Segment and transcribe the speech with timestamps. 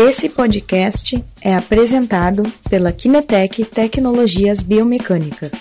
[0.00, 5.60] Esse podcast é apresentado pela Kinetec Tecnologias Biomecânicas.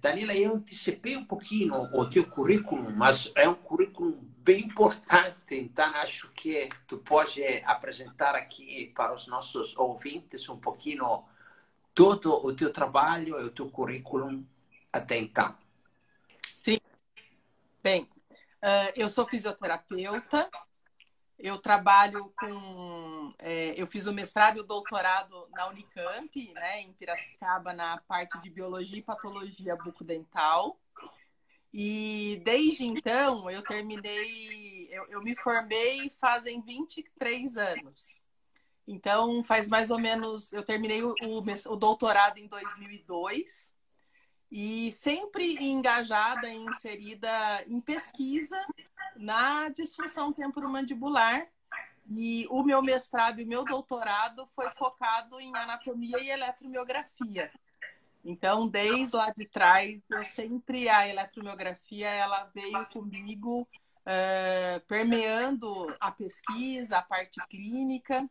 [0.00, 5.92] Danila, eu antecipei um pouquinho o teu currículo, mas é um currículo bem importante, então
[5.96, 11.24] acho que tu pode apresentar aqui para os nossos ouvintes um pouquinho
[11.92, 14.44] todo o teu trabalho e o teu currículo
[14.92, 15.52] até então.
[16.46, 16.76] Sim.
[17.82, 18.06] Bem,
[18.62, 20.48] Uh, eu sou fisioterapeuta,
[21.36, 23.34] eu trabalho com.
[23.40, 28.40] É, eu fiz o mestrado e o doutorado na Unicamp, né, em Piracicaba, na parte
[28.40, 30.78] de biologia e patologia bucodental.
[31.74, 38.22] E desde então eu terminei, eu, eu me formei fazem 23 anos.
[38.86, 43.71] Então faz mais ou menos, eu terminei o, o, o doutorado em 2002
[44.52, 47.30] e sempre engajada e inserida
[47.66, 48.54] em pesquisa
[49.16, 51.48] na disfunção temporomandibular.
[52.10, 57.50] E o meu mestrado e o meu doutorado foi focado em anatomia e eletromiografia.
[58.22, 66.12] Então, desde lá de trás, eu sempre a eletromiografia ela veio comigo uh, permeando a
[66.12, 68.28] pesquisa, a parte clínica.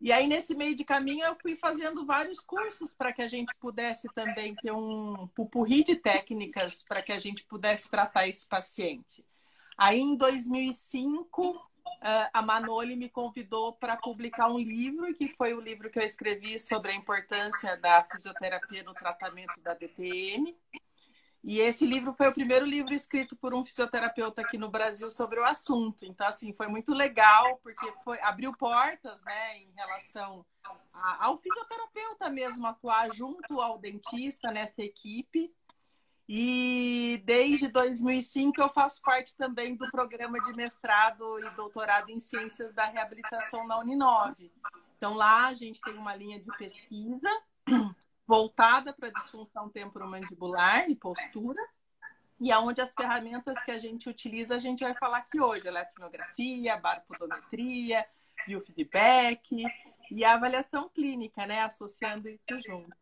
[0.00, 3.54] E aí, nesse meio de caminho, eu fui fazendo vários cursos para que a gente
[3.56, 9.24] pudesse também ter um pupurri de técnicas para que a gente pudesse tratar esse paciente.
[9.76, 11.70] Aí, em 2005,
[12.32, 16.58] a Manoli me convidou para publicar um livro, que foi o livro que eu escrevi
[16.58, 20.56] sobre a importância da fisioterapia no tratamento da BPM.
[21.46, 25.38] E esse livro foi o primeiro livro escrito por um fisioterapeuta aqui no Brasil sobre
[25.38, 26.04] o assunto.
[26.04, 30.44] Então, assim, foi muito legal, porque foi, abriu portas, né, em relação
[30.92, 35.54] a, ao fisioterapeuta mesmo atuar junto ao dentista nessa equipe.
[36.28, 42.74] E desde 2005 eu faço parte também do programa de mestrado e doutorado em ciências
[42.74, 44.52] da reabilitação na Uninove.
[44.96, 47.30] Então, lá a gente tem uma linha de pesquisa
[48.26, 51.60] voltada para disfunção temporomandibular e postura,
[52.38, 56.76] e aonde as ferramentas que a gente utiliza, a gente vai falar aqui hoje, eletromiografia,
[56.76, 58.04] baropodometria,
[58.46, 59.64] biofeedback
[60.10, 62.94] e a avaliação clínica, né, associando isso junto.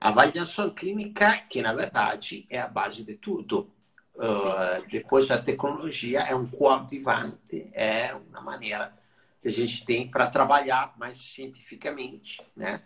[0.00, 3.70] A avaliação clínica, que na verdade é a base de tudo.
[4.14, 8.96] Uh, depois a tecnologia é um coadjuvante, é uma maneira
[9.40, 12.82] que a gente tem para trabalhar mais cientificamente, né?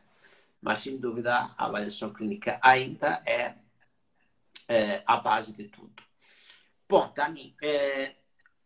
[0.60, 3.54] Mas sem dúvida a avaliação clínica ainda é,
[4.68, 6.02] é a base de tudo.
[6.88, 8.16] Bom, Dani, é,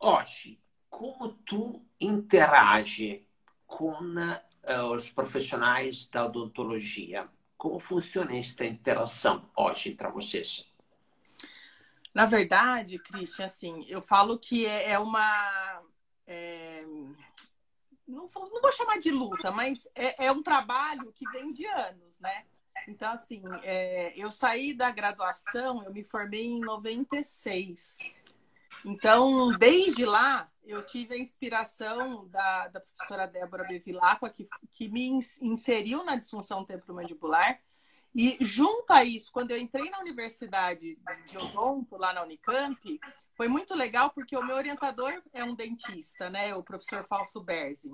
[0.01, 3.27] hoje, como tu interage
[3.67, 4.01] com
[4.63, 7.29] é, os profissionais da odontologia?
[7.57, 10.71] Como funciona esta interação hoje entre vocês?
[12.13, 15.83] Na verdade, Christian, assim, eu falo que é, é uma.
[16.27, 16.85] É
[18.07, 22.19] não, não vou chamar de luta, mas é, é, um trabalho que vem de anos,
[22.21, 22.45] né?
[22.89, 27.99] Então, assim, é, eu saí da graduação, eu me formei em 96.
[28.85, 35.21] Então, desde lá, eu tive a inspiração da, da professora Débora Bevilacqua, que, que me
[35.41, 37.59] inseriu na disfunção temporomandibular.
[38.15, 43.01] E junto a isso, quando eu entrei na universidade de odonto, lá na Unicamp,
[43.37, 46.55] foi muito legal porque o meu orientador é um dentista, né?
[46.55, 47.93] O professor Falso Berzi.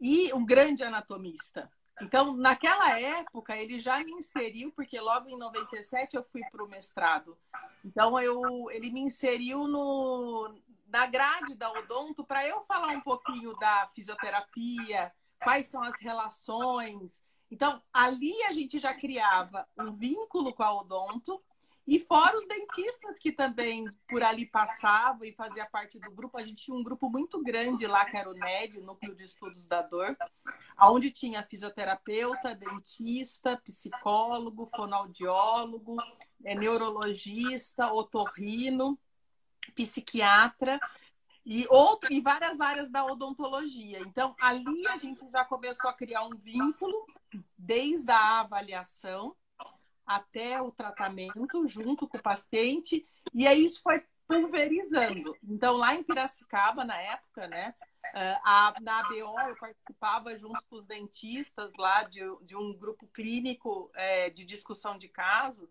[0.00, 1.70] E um grande anatomista.
[2.00, 6.68] Então, naquela época, ele já me inseriu, porque logo em 97 eu fui para o
[6.68, 7.36] mestrado.
[7.84, 10.54] Então, eu, ele me inseriu no,
[10.88, 17.10] na grade da Odonto para eu falar um pouquinho da fisioterapia, quais são as relações.
[17.50, 21.40] Então, ali a gente já criava um vínculo com a Odonto
[21.86, 26.36] e fora os dentistas que também por ali passavam e fazia parte do grupo.
[26.36, 29.24] A gente tinha um grupo muito grande lá, que era o NED, o Núcleo de
[29.24, 30.16] Estudos da Dor,
[30.80, 35.96] onde tinha fisioterapeuta, dentista, psicólogo, fonoaudiólogo,
[36.44, 38.98] é, neurologista, otorrino,
[39.76, 40.80] psiquiatra
[41.44, 44.00] e, outro, e várias áreas da odontologia.
[44.00, 47.06] Então, ali a gente já começou a criar um vínculo
[47.56, 49.36] desde a avaliação
[50.06, 55.36] até o tratamento junto com o paciente, e aí isso foi pulverizando.
[55.42, 57.74] Então, lá em Piracicaba, na época, né,
[58.14, 63.06] eh, a, na ABO eu participava junto com os dentistas lá de, de um grupo
[63.08, 65.68] clínico é, de discussão de casos.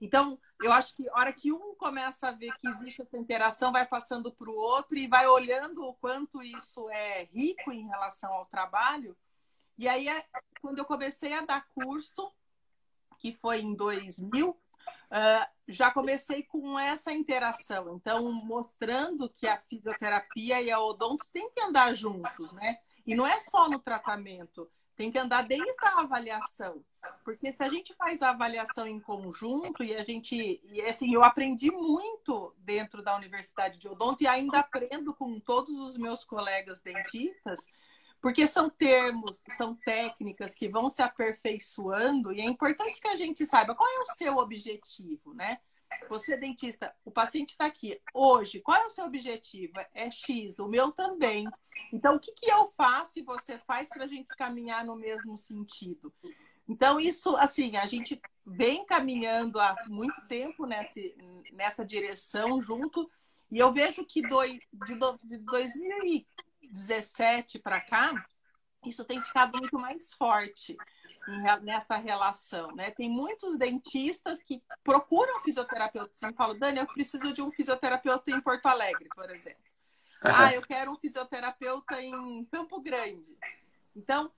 [0.00, 3.70] Então, eu acho que a hora que um começa a ver que existe essa interação,
[3.70, 8.32] vai passando para o outro e vai olhando o quanto isso é rico em relação
[8.32, 9.14] ao trabalho.
[9.80, 10.26] E aí, é,
[10.60, 12.30] quando eu comecei a dar curso,
[13.18, 14.56] que foi em 2000, uh,
[15.66, 17.94] já comecei com essa interação.
[17.94, 22.78] Então, mostrando que a fisioterapia e a odonto têm que andar juntos, né?
[23.06, 26.84] E não é só no tratamento, tem que andar desde a avaliação.
[27.24, 30.60] Porque se a gente faz a avaliação em conjunto e a gente.
[30.62, 35.74] E assim, eu aprendi muito dentro da Universidade de Odonto e ainda aprendo com todos
[35.74, 37.72] os meus colegas dentistas
[38.20, 43.46] porque são termos, são técnicas que vão se aperfeiçoando e é importante que a gente
[43.46, 45.58] saiba qual é o seu objetivo, né?
[46.08, 49.72] Você, dentista, o paciente está aqui hoje, qual é o seu objetivo?
[49.92, 51.48] É X, o meu também.
[51.92, 55.36] Então, o que, que eu faço e você faz para a gente caminhar no mesmo
[55.36, 56.12] sentido?
[56.68, 61.00] Então, isso, assim, a gente vem caminhando há muito tempo nessa,
[61.52, 63.10] nessa direção junto,
[63.50, 64.60] e eu vejo que do, de,
[65.24, 66.24] de 2000
[66.70, 68.12] 17 para cá,
[68.86, 70.76] isso tem ficado muito mais forte
[71.62, 72.90] nessa relação, né?
[72.90, 78.40] Tem muitos dentistas que procuram fisioterapeuta e falam, Dani, eu preciso de um fisioterapeuta em
[78.40, 79.62] Porto Alegre, por exemplo.
[80.24, 80.30] Uhum.
[80.34, 83.34] Ah, eu quero um fisioterapeuta em Campo Grande.
[83.94, 84.30] Então,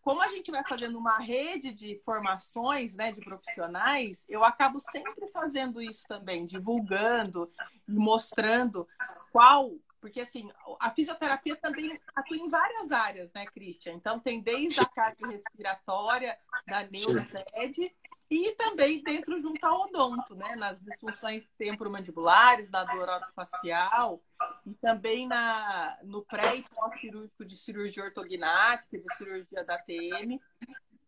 [0.00, 5.28] como a gente vai fazendo uma rede de formações, né, de profissionais, eu acabo sempre
[5.28, 7.50] fazendo isso também, divulgando
[7.88, 8.86] e mostrando
[9.30, 9.70] qual
[10.02, 10.50] porque, assim,
[10.80, 13.92] a fisioterapia também atua em várias áreas, né, Christian?
[13.92, 17.94] Então, tem desde a cardiorrespiratória, da neuroped,
[18.28, 20.56] e também dentro junto ao odonto, né?
[20.56, 24.20] Nas disfunções temporomandibulares, na dor orofacial,
[24.66, 30.42] e também na, no pré e pós-cirúrgico de cirurgia ortognática, de cirurgia da TM.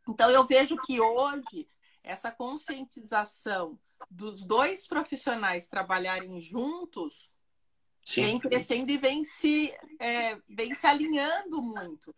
[0.09, 1.69] Então, eu vejo que hoje,
[2.05, 3.77] essa conscientização
[4.09, 7.34] dos dois profissionais trabalharem juntos
[8.05, 8.23] Sim.
[8.23, 12.15] vem crescendo e vem se, é, vem se alinhando muito.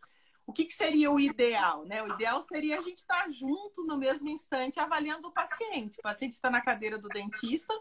[0.47, 1.85] O que, que, seria o ideal?
[1.85, 2.03] Né?
[2.03, 5.99] O ideal seria a gente estar junto no mesmo instante avaliando o paciente.
[5.99, 7.75] O paciente está na cadeira do dentista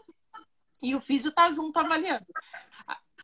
[0.82, 2.26] e o físio está junto avaliando.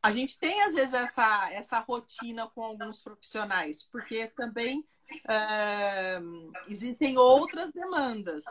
[0.03, 4.85] A, gente tem, às vezes, essa, essa rotina com alguns profissionais, porque também
[5.29, 6.21] é,
[6.69, 8.43] existem outras demandas.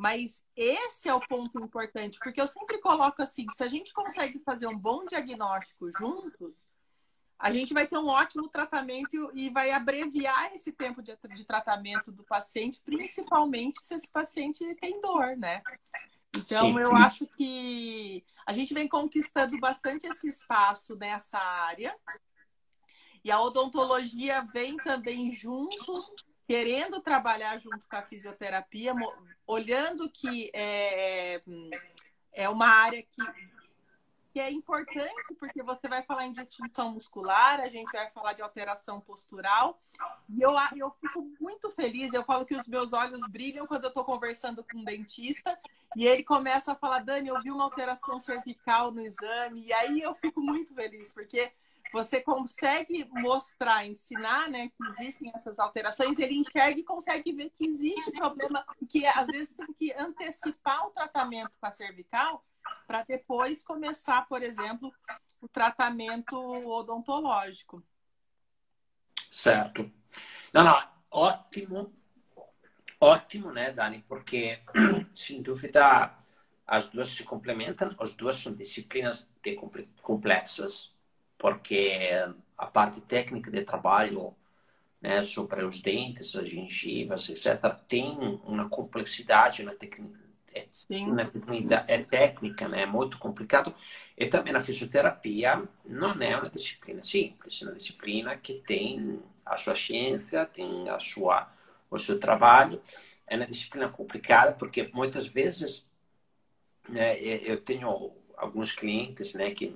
[0.00, 4.38] Mas esse é o ponto importante, porque eu sempre coloco assim: se a gente consegue
[4.38, 6.54] fazer um bom diagnóstico juntos,
[7.38, 12.10] a gente vai ter um ótimo tratamento e vai abreviar esse tempo de, de tratamento
[12.10, 15.62] do paciente, principalmente se esse paciente tem dor, né?
[16.34, 16.80] Então, Sim.
[16.80, 21.94] eu acho que a gente vem conquistando bastante esse espaço nessa área.
[23.22, 26.16] E a odontologia vem também junto,
[26.48, 28.94] querendo trabalhar junto com a fisioterapia,
[29.50, 31.42] olhando que é,
[32.32, 33.22] é uma área que,
[34.32, 38.42] que é importante, porque você vai falar em disfunção muscular, a gente vai falar de
[38.42, 39.82] alteração postural,
[40.28, 43.88] e eu, eu fico muito feliz, eu falo que os meus olhos brilham quando eu
[43.88, 45.58] estou conversando com um dentista,
[45.96, 50.00] e ele começa a falar, Dani, eu vi uma alteração cervical no exame, e aí
[50.00, 51.50] eu fico muito feliz, porque
[51.92, 57.64] você consegue mostrar, ensinar, né, que existem essas alterações, ele enxerga e consegue ver que
[57.64, 62.44] existe problema, que às vezes tem que antecipar o tratamento com a cervical
[62.86, 64.92] para depois começar, por exemplo,
[65.40, 67.82] o tratamento odontológico.
[69.30, 69.90] Certo.
[70.52, 71.92] Não, não, ótimo,
[73.00, 74.04] ótimo, né, Dani?
[74.08, 74.60] Porque,
[75.14, 76.14] sem dúvida,
[76.66, 79.28] as duas se complementam, as duas são disciplinas
[80.02, 80.92] complexas,
[81.40, 82.12] porque
[82.56, 84.36] a parte técnica de trabalho
[85.00, 90.20] né, sobre os dentes, as gengivas, etc., tem uma complexidade na técnica.
[90.52, 90.66] É,
[91.06, 92.82] na técnica, é técnica, né?
[92.82, 93.74] é muito complicado.
[94.18, 99.56] E também a fisioterapia não é uma disciplina simples, é uma disciplina que tem a
[99.56, 101.50] sua ciência, tem a sua,
[101.88, 102.82] o seu trabalho.
[103.26, 105.86] É uma disciplina complicada porque muitas vezes
[106.88, 109.72] né, eu tenho alguns clientes né, que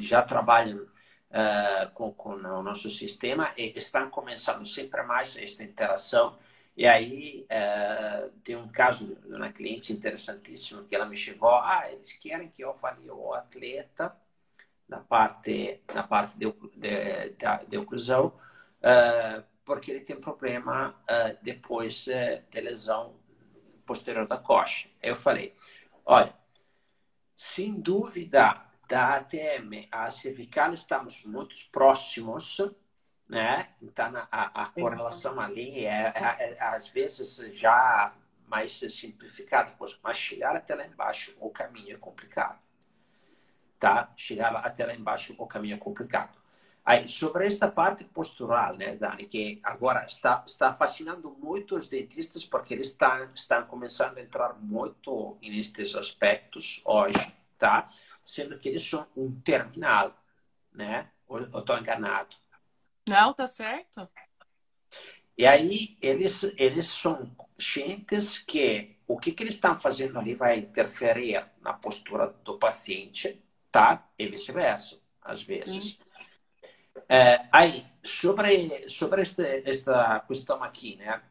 [0.00, 0.86] já trabalham
[1.30, 6.38] uh, com, com, o nosso sistema e estão começando sempre mais esta interação.
[6.76, 11.90] E aí uh, tem um caso de uma cliente interessantíssimo que ela me chegou, ah,
[11.90, 14.14] eles querem que eu avalie o atleta
[14.88, 20.94] na parte na parte de, de, de, de oclusão, uh, porque ele tem problema
[21.42, 23.16] depois de lesão
[23.84, 24.88] posterior da coxa.
[25.02, 25.56] Eu falei,
[26.04, 26.32] olha,
[27.36, 32.58] sem dúvida da ATM à cervical estamos muito próximos,
[33.28, 33.70] né?
[33.82, 38.14] Então a, a correlação ali é, é, é, às vezes já
[38.46, 42.58] mais simplificada, mas chegar até lá embaixo o caminho é complicado,
[43.78, 44.12] tá?
[44.16, 46.38] Chegar até lá embaixo o caminho é complicado.
[46.84, 52.44] Aí, sobre esta parte postural, né, Dani, que agora está, está fascinando muito os dentistas
[52.44, 57.88] porque eles estão, estão começando a entrar muito nestes aspectos hoje, tá?
[58.26, 60.14] Sendo que eles são um terminal,
[60.72, 61.10] né?
[61.26, 62.36] Ou estou enganado?
[63.08, 64.06] Não, tá certo.
[65.38, 70.58] E aí, eles, eles são cientes que o que, que eles estão fazendo ali vai
[70.58, 73.40] interferir na postura do paciente,
[73.70, 74.08] tá?
[74.18, 75.84] E vice-versa, às vezes.
[75.84, 75.98] Sim.
[77.08, 81.22] É, aí, sobre, sobre esta, esta questão aqui, né?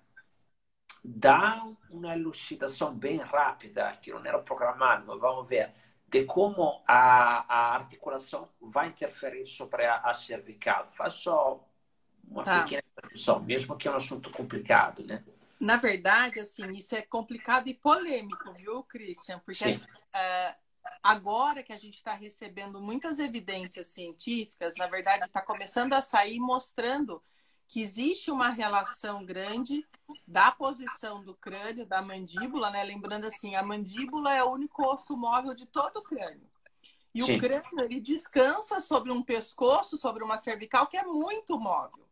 [1.03, 5.73] Dá uma elucidação bem rápida, que não era programado, mas vamos ver,
[6.07, 10.87] de como a, a articulação vai interferir sobre a, a cervical.
[10.87, 11.63] Faz só
[12.27, 12.63] uma tá.
[12.63, 15.23] pequena introdução, mesmo que é um assunto complicado, né?
[15.59, 19.39] Na verdade, assim, isso é complicado e polêmico, viu, Christian?
[19.39, 20.55] Porque assim, uh,
[21.01, 26.39] agora que a gente está recebendo muitas evidências científicas, na verdade, está começando a sair
[26.39, 27.23] mostrando
[27.67, 29.85] que existe uma relação grande
[30.27, 32.83] da posição do crânio, da mandíbula, né?
[32.83, 36.47] Lembrando assim, a mandíbula é o único osso móvel de todo o crânio.
[37.13, 37.37] E Sim.
[37.37, 42.05] o crânio ele descansa sobre um pescoço, sobre uma cervical que é muito móvel.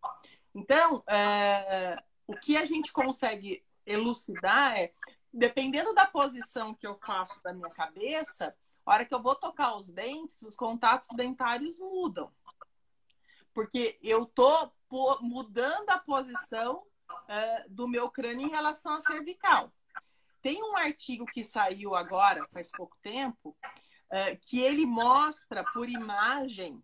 [0.55, 4.93] Então, é, o que a gente consegue elucidar é,
[5.33, 8.55] dependendo da posição que eu faço da minha cabeça,
[8.85, 12.31] a hora que eu vou tocar os dentes, os contatos dentários mudam.
[13.53, 14.71] Porque eu tô
[15.21, 16.83] mudando a posição
[17.27, 19.71] é, do meu crânio em relação à cervical.
[20.41, 23.55] Tem um artigo que saiu agora, faz pouco tempo,
[24.09, 26.83] é, que ele mostra por imagem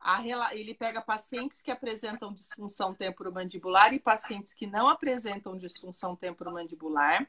[0.00, 7.28] a, ele pega pacientes que apresentam disfunção temporomandibular e pacientes que não apresentam disfunção temporomandibular.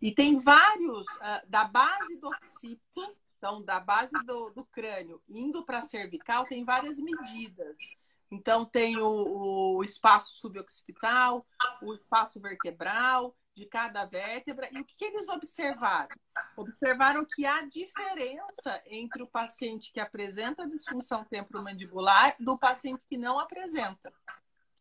[0.00, 5.64] E tem vários, uh, da base do occipito, então da base do, do crânio, indo
[5.64, 7.96] para a cervical, tem várias medidas.
[8.34, 11.46] Então, tem o, o espaço suboccipital,
[11.80, 14.68] o espaço vertebral, de cada vértebra.
[14.72, 16.08] E o que, que, eles observaram?
[16.56, 23.38] Observaram que há diferença entre o paciente que apresenta disfunção temporomandibular do paciente que não
[23.38, 24.12] apresenta.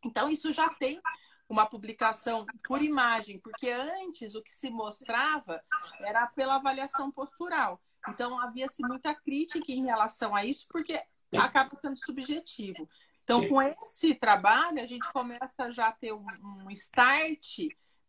[0.04, 1.00] Então, isso já tem
[1.48, 5.64] uma publicação por imagem, porque antes o que se mostrava
[6.00, 7.80] era pela avaliação postural.
[8.10, 11.00] Então, havia-se muita crítica em relação a isso, porque
[11.38, 12.90] acaba sendo subjetivo.
[13.24, 13.50] Então, Sim.
[13.50, 17.60] com esse trabalho, a gente começa já a ter um, um start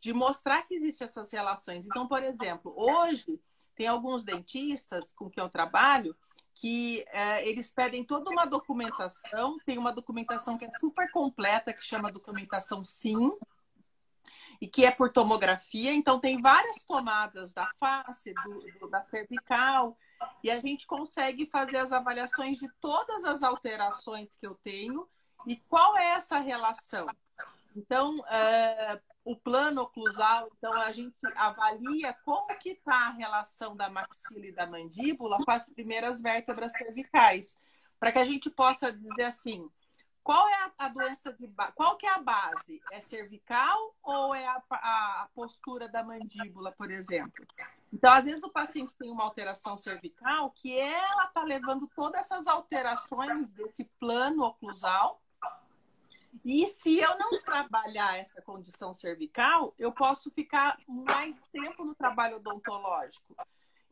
[0.00, 1.86] de mostrar que existem essas relações.
[1.86, 3.40] Então, por exemplo, hoje
[3.74, 6.14] tem alguns dentistas com quem eu trabalho
[6.54, 11.84] que é, eles pedem toda uma documentação, tem uma documentação que é super completa, que
[11.84, 13.36] chama documentação SIM,
[14.60, 19.98] e que é por tomografia, então tem várias tomadas da face, do, do, da cervical,
[20.42, 25.08] e a gente consegue fazer as avaliações de todas as alterações que eu tenho
[25.46, 27.06] e qual é essa relação.
[27.76, 33.88] Então, é, o plano oclusal, então a gente avalia como que está a relação da
[33.88, 37.58] maxila e da mandíbula com as primeiras vértebras cervicais,
[37.98, 39.68] para que a gente possa dizer assim,
[40.22, 42.80] qual é a, a doença de qual que é a base?
[42.90, 47.46] É cervical ou é a, a, postura da mandíbula, por exemplo?
[47.94, 52.44] Então, às vezes o paciente tem uma alteração cervical que ela está levando todas essas
[52.46, 55.22] alterações desse plano oclusal
[56.44, 62.36] e se eu não trabalhar essa condição cervical, eu posso ficar mais tempo no trabalho
[62.36, 63.36] odontológico.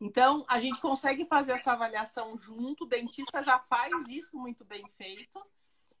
[0.01, 4.83] Então, a gente consegue fazer essa avaliação junto, o dentista já faz isso muito bem
[4.97, 5.41] feito,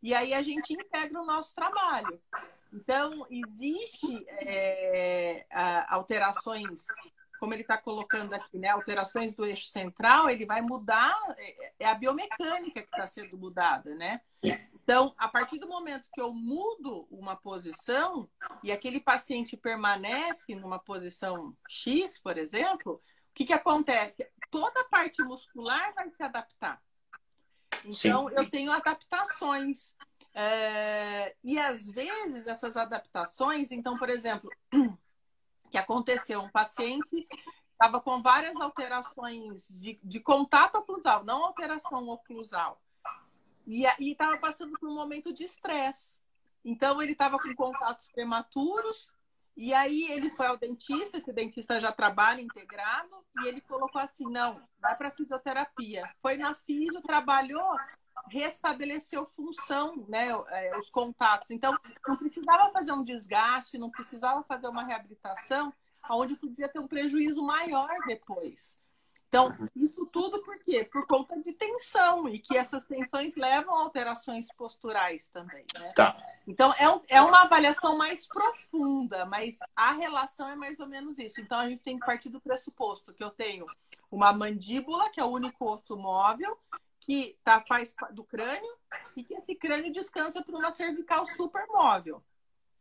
[0.01, 2.21] e aí a gente integra o nosso trabalho.
[2.73, 5.45] Então, existe é,
[5.87, 6.87] alterações,
[7.43, 8.69] como ele está colocando aqui, né?
[8.69, 13.93] Alterações do eixo central, ele vai mudar, é, é a biomecânica que está sendo mudada,
[13.95, 14.21] né?
[14.41, 18.29] Então, a partir do momento que eu mudo uma posição
[18.63, 24.25] e aquele paciente permanece numa posição X, por exemplo, o que, que acontece?
[24.49, 26.81] Toda a parte muscular vai se adaptar.
[27.83, 28.35] Então, Sim.
[28.37, 29.97] eu tenho adaptações.
[30.33, 31.35] É...
[31.43, 34.49] E às vezes essas adaptações, então, por exemplo,
[35.73, 37.27] que aconteceu, um paciente
[37.71, 42.79] estava com várias alterações de, de contato oclusal, não alteração oclusal.
[43.65, 46.19] E estava passando por um momento de estresse.
[46.63, 49.11] Então, ele estava com contatos prematuros.
[49.57, 51.17] E aí, ele foi ao dentista.
[51.17, 53.25] Esse dentista já trabalha integrado.
[53.41, 56.07] E ele colocou assim: não, vai para fisioterapia.
[56.21, 57.75] Foi na fisio, trabalhou,
[58.29, 60.29] restabeleceu função, né?
[60.49, 61.51] É, os contatos.
[61.51, 61.77] Então,
[62.07, 65.73] não precisava fazer um desgaste, não precisava fazer uma reabilitação,
[66.09, 68.81] onde podia ter um prejuízo maior depois.
[69.33, 70.83] Então, isso tudo por quê?
[70.83, 75.65] Por conta de tensão, e que essas tensões levam a alterações posturais também.
[75.79, 75.91] Né?
[75.95, 76.15] Tá.
[76.45, 81.17] Então, é, um, é uma avaliação mais profunda, mas a relação é mais ou menos
[81.17, 81.41] isso.
[81.41, 83.65] Então, a gente tem que partir do pressuposto que eu tenho
[84.11, 86.55] uma mandíbula, que é o único osso móvel,
[87.05, 88.77] que tá, faz do crânio,
[89.15, 92.23] e que esse crânio descansa por uma cervical supermóvel.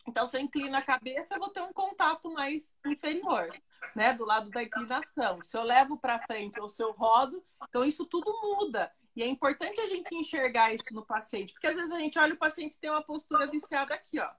[0.07, 3.53] Então, se eu inclino a cabeça, eu vou ter um contato mais inferior
[3.95, 5.43] né, do lado da inclinação.
[5.43, 8.93] Se eu levo para frente ou se eu rodo, então isso tudo muda.
[9.15, 12.35] E é importante a gente enxergar isso no paciente, porque às vezes a gente olha
[12.35, 14.31] o paciente tem uma postura viciada aqui, ó.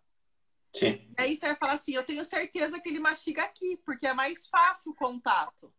[0.76, 1.14] Sim.
[1.18, 4.48] Aí você vai falar assim, eu tenho certeza que ele mastiga aqui, porque é mais
[4.48, 5.72] fácil o contato.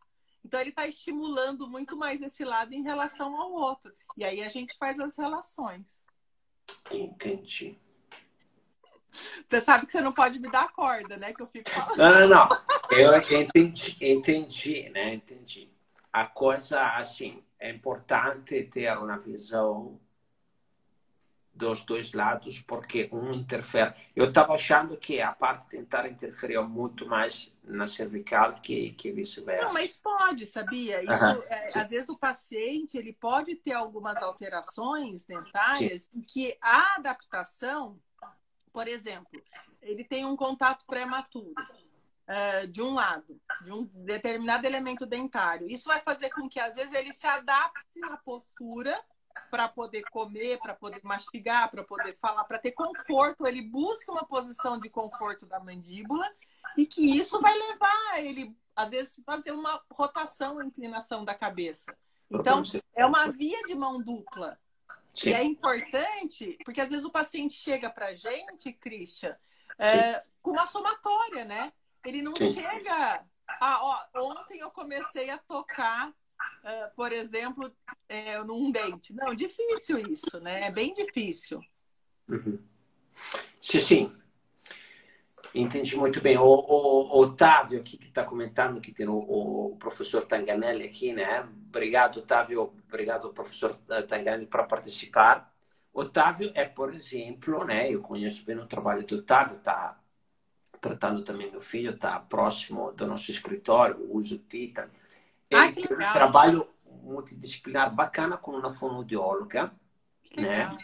[0.44, 3.92] Então ele está estimulando muito mais esse lado em relação ao outro.
[4.16, 5.86] E aí a gente faz as relações.
[6.90, 7.78] Entendi.
[9.46, 11.32] Você sabe que você não pode me dar corda, né?
[11.32, 11.96] Que eu fico falando.
[11.96, 12.64] Não, não, não.
[12.90, 15.14] Eu entendi, entendi, né?
[15.14, 15.70] Entendi.
[16.12, 19.98] A coisa, assim, é importante ter uma visão
[21.54, 23.94] dos dois lados, porque um interfere.
[24.14, 29.66] Eu estava achando que a parte dentária interferia muito mais na cervical que, que vice-versa.
[29.66, 31.02] Não, mas pode, sabia?
[31.02, 36.18] Isso, é, às vezes o paciente ele pode ter algumas alterações dentárias Sim.
[36.18, 37.98] em que a adaptação
[38.74, 39.40] por exemplo,
[39.80, 45.70] ele tem um contato prematuro uh, de um lado, de um determinado elemento dentário.
[45.70, 49.00] Isso vai fazer com que, às vezes, ele se adapte à postura
[49.50, 53.46] para poder comer, para poder mastigar, para poder falar, para ter conforto.
[53.46, 56.28] Ele busca uma posição de conforto da mandíbula
[56.76, 61.96] e que isso vai levar ele, às vezes, fazer uma rotação, inclinação da cabeça.
[62.30, 62.62] Então,
[62.94, 64.58] é uma via de mão dupla.
[65.14, 65.30] Sim.
[65.30, 69.36] E é importante, porque às vezes o paciente chega para a gente, Christian,
[69.78, 71.72] é, com uma somatória, né?
[72.04, 72.52] Ele não Sim.
[72.52, 73.24] chega.
[73.60, 73.78] Ah,
[74.14, 76.12] ó, ontem eu comecei a tocar,
[76.96, 77.70] por exemplo,
[78.08, 79.12] é, num dente.
[79.12, 80.66] Não, difícil isso, né?
[80.66, 81.60] É bem difícil.
[82.28, 82.58] Uhum.
[83.60, 84.12] Sim, sim.
[85.54, 86.36] Entendi muito bem.
[86.36, 91.12] O, o, o Otávio aqui que está comentando que tem o, o, professor Tanganelli aqui,
[91.12, 91.48] né?
[91.68, 92.72] Obrigado, Otávio.
[92.88, 93.76] Obrigado, professor
[94.08, 95.54] Tanganelli, para participar.
[95.92, 97.88] Otávio é, por exemplo, né?
[97.88, 99.96] Eu conheço bem o trabalho do Otávio, está
[100.80, 104.90] tratando também meu filho, está próximo do nosso escritório, uso Titan.
[105.54, 109.72] Ele tem um trabalho multidisciplinar bacana com uma fonoaudióloga,
[110.36, 110.64] né?
[110.64, 110.78] Legal.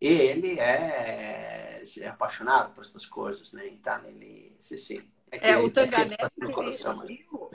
[0.00, 3.68] E ele é, é apaixonado por essas coisas, né?
[3.68, 5.10] Então, ele, sim, sim.
[5.30, 7.50] É, é o Tanganelli, ele, o,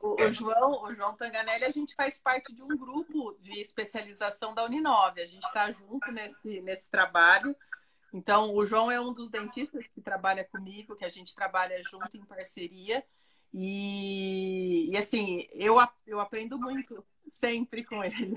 [0.00, 4.54] o, o, João, o João Tanganelli, a gente faz parte de um grupo de especialização
[4.54, 5.20] da Uninove.
[5.20, 7.54] A gente está junto nesse, nesse trabalho.
[8.12, 12.16] Então, o João é um dos dentistas que trabalha comigo, que a gente trabalha junto
[12.16, 13.04] em parceria.
[13.52, 18.34] E, e assim, eu, eu aprendo muito sempre com ele.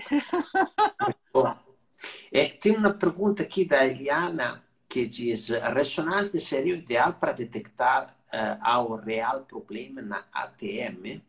[2.31, 7.31] É, tem uma pergunta aqui da Eliana que diz: a ressonância seria o ideal para
[7.31, 11.21] detectar uh, ao real problema na ATM?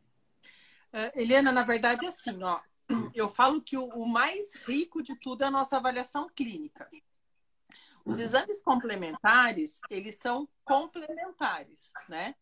[0.93, 2.61] Uh, Eliana, na verdade, é assim, ó.
[3.15, 6.87] Eu falo que o, o, mais rico de tudo é a nossa avaliação clínica.
[8.05, 8.25] Os uhum.
[8.25, 12.35] exames complementares, eles são complementares, né?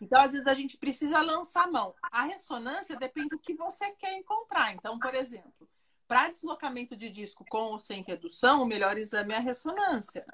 [0.00, 1.94] Então, às vezes, a gente precisa lançar mão.
[2.10, 4.72] A ressonância depende do que você quer encontrar.
[4.72, 5.68] Então, por exemplo,
[6.06, 10.24] para deslocamento de disco com ou sem redução, o melhor exame é a ressonância.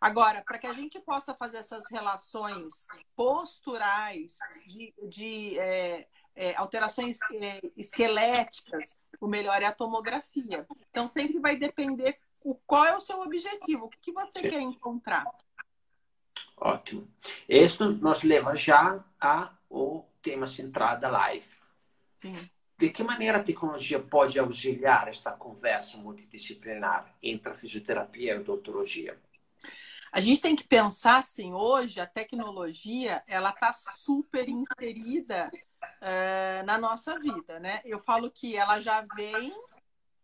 [0.00, 7.18] Agora, para que a gente possa fazer essas relações posturais, de, de é, é, alterações
[7.34, 10.66] é, esqueléticas, o melhor é a tomografia.
[10.90, 14.50] Então, sempre vai depender o, qual é o seu objetivo, o que você Sim.
[14.50, 15.24] quer encontrar.
[16.56, 17.08] Ótimo.
[17.48, 21.56] Isso nos leva já ao tema central da live.
[22.18, 22.36] Sim.
[22.78, 28.40] De que maneira a tecnologia pode auxiliar esta conversa multidisciplinar entre a fisioterapia e a
[28.40, 29.18] odontologia?
[30.12, 36.76] A gente tem que pensar assim, hoje a tecnologia ela está super inserida uh, na
[36.76, 37.80] nossa vida, né?
[37.84, 39.54] Eu falo que ela já vem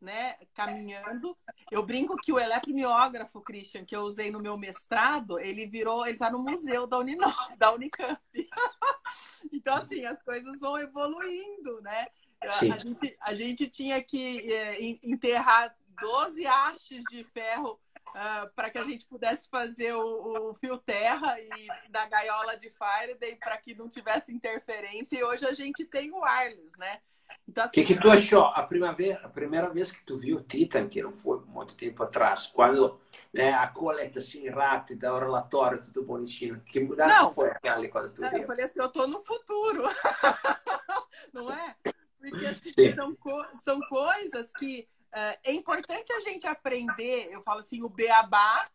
[0.00, 1.36] né, caminhando.
[1.70, 6.14] Eu brinco que o eletromiógrafo, Christian, que eu usei no meu mestrado, ele virou, ele
[6.14, 7.24] está no museu da, Unino,
[7.56, 8.20] da Unicamp.
[9.52, 12.06] então, assim, as coisas vão evoluindo, né?
[12.40, 17.80] A gente, a gente, tinha que é, enterrar 12 hastes de ferro
[18.10, 22.70] uh, para que a gente pudesse fazer o, o, fio terra e da gaiola de
[22.70, 25.18] Faraday para que não tivesse interferência.
[25.18, 27.00] E hoje a gente tem o wireless, né?
[27.48, 30.16] Então, assim, o que, que tu achou a primeira, vez, a primeira vez que tu
[30.16, 33.00] viu o Titan, que não foi muito tempo atrás, quando
[33.32, 38.12] né, a coleta assim rápida, o relatório tudo bonitinho, que mudança não, foi aquela quando
[38.12, 38.40] tu não, viu?
[38.40, 39.84] Eu falei assim, eu tô no futuro,
[41.32, 41.76] não é?
[42.18, 47.60] Porque assim, são, co são coisas que uh, é importante a gente aprender, eu falo
[47.60, 48.68] assim, o beabá,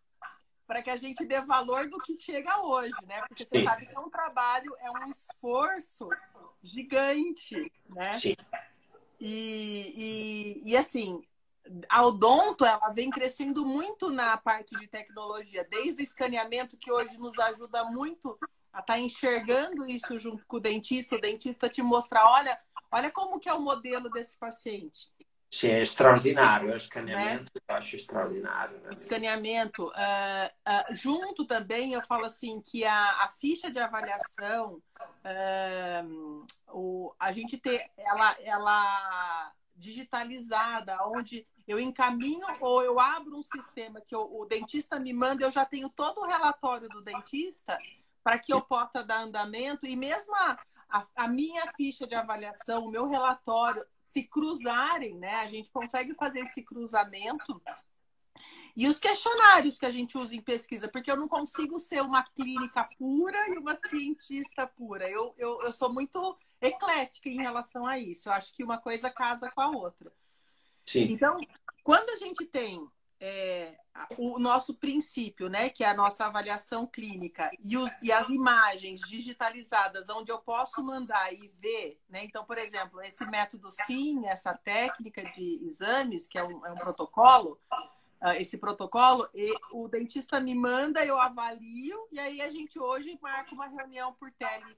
[0.66, 3.22] para que a gente dê valor do que chega hoje, né?
[3.28, 3.64] Porque você Sim.
[3.66, 6.10] sabe que é um trabalho, é um esforço
[6.64, 8.14] gigante, né?
[8.14, 8.36] Sim.
[9.20, 11.24] E, e, e assim,
[11.90, 17.18] a Odonto ela vem crescendo muito na parte de tecnologia, desde o escaneamento, que hoje
[17.18, 18.38] nos ajuda muito
[18.74, 22.58] a estar tá enxergando isso junto com o dentista, o dentista te mostrar, olha,
[22.92, 25.13] olha como que é o modelo desse paciente.
[25.54, 27.62] Sim, é extraordinário, o escaneamento né?
[27.68, 28.76] eu acho extraordinário.
[28.80, 28.94] Né?
[28.96, 29.86] Escaneamento.
[29.86, 37.14] Uh, uh, junto também, eu falo assim, que a, a ficha de avaliação, uh, o,
[37.20, 44.16] a gente ter ela, ela digitalizada, onde eu encaminho ou eu abro um sistema que
[44.16, 47.78] eu, o dentista me manda, eu já tenho todo o relatório do dentista
[48.24, 50.58] para que eu possa dar andamento e mesmo a,
[50.90, 55.34] a, a, minha ficha de avaliação, o meu relatório, se cruzarem, né?
[55.36, 57.60] A gente consegue fazer esse cruzamento.
[58.76, 62.24] E os questionários que a gente usa em pesquisa, porque eu não consigo ser uma
[62.24, 65.10] clínica pura e uma cientista pura.
[65.10, 68.30] Eu, eu, eu sou muito eclética em relação a isso.
[68.30, 70.12] Eu acho que uma coisa casa com a outra.
[70.86, 71.12] Sim.
[71.12, 71.38] Então,
[71.84, 72.88] quando a gente tem
[73.26, 73.78] é,
[74.18, 79.00] o nosso princípio, né, que é a nossa avaliação clínica e, os, e, as imagens
[79.00, 82.26] digitalizadas, onde eu posso mandar e ver, né?
[82.26, 86.76] Então, por exemplo, esse método SIM, essa técnica de exames, que é um, é um
[86.76, 87.58] protocolo,
[88.22, 89.30] uh, esse protocolo,
[89.72, 94.34] o dentista me manda, eu avalio, e aí a gente hoje marca uma reunião por
[94.34, 94.78] tele,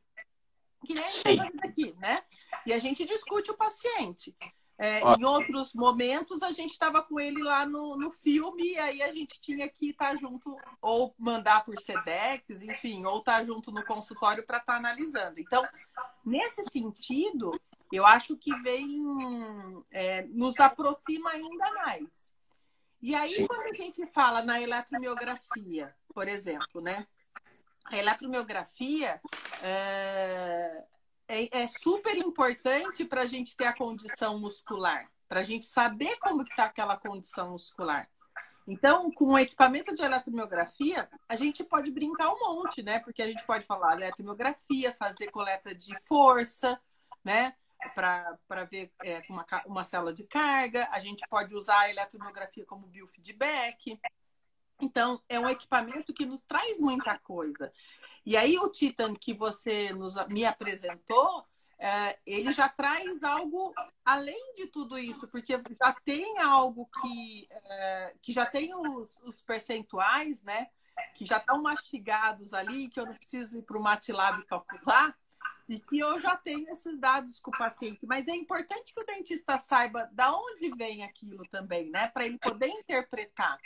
[0.86, 2.22] que nem a gente fazendo aqui, né?
[2.64, 4.38] E a gente discute o paciente.
[4.78, 9.02] É, em outros momentos a gente estava com ele lá no, no filme e aí
[9.02, 13.44] a gente tinha que estar tá junto ou mandar por SEDEX, enfim, ou estar tá
[13.46, 15.40] junto no consultório para estar tá analisando.
[15.40, 15.66] Então,
[16.26, 17.58] nesse sentido,
[17.92, 19.02] eu acho que vem
[19.92, 22.08] é, nos aproxima ainda mais.
[23.02, 23.48] E aí, Sim.
[23.48, 27.06] quando a gente fala na eletromiografia, por exemplo, né?
[27.86, 29.22] A eletromiografia
[29.62, 30.84] é,
[31.28, 36.18] é, é super importante para a gente ter a condição muscular, para a gente saber
[36.20, 38.10] como está aquela condição muscular.
[38.68, 43.00] Então, com o equipamento de eletromiografia, a gente pode brincar um monte, né?
[43.00, 46.80] Porque a gente pode falar eletromiografia, fazer coleta de força,
[47.24, 47.56] né?
[47.94, 50.88] Para ver é, uma, uma célula de carga.
[50.92, 54.00] A gente pode usar a eletromiografia como biofeedback.
[54.82, 57.72] Então, é um equipamento que nos traz muita coisa.
[58.26, 61.46] E aí o Titan que você nos, me apresentou,
[61.78, 68.14] é, ele já traz algo além de tudo isso, porque já tem algo que, é,
[68.22, 70.70] que já tem os, os, percentuais, né?
[71.16, 75.16] Que já estão mastigados ali, que eu não preciso ir para o MATLAB calcular,
[75.68, 78.06] e que eu já tenho esses dados com o paciente.
[78.06, 82.08] Mas é importante que o dentista saiba da onde vem aquilo também, né?
[82.08, 83.60] Para ele poder interpretar.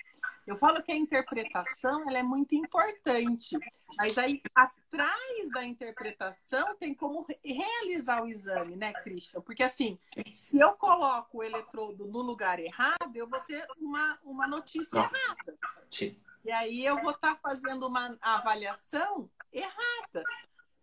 [0.46, 3.58] Eu falo que a interpretação ela é muito importante,
[3.98, 9.42] mas aí atrás da interpretação tem como realizar o exame, né, Christian?
[9.42, 10.00] Porque assim,
[10.34, 15.58] se eu coloco o eletrodo no lugar errado, eu vou ter uma, uma notícia errada.
[15.92, 16.18] Sim.
[16.44, 20.24] E aí eu vou estar fazendo uma avaliação errada.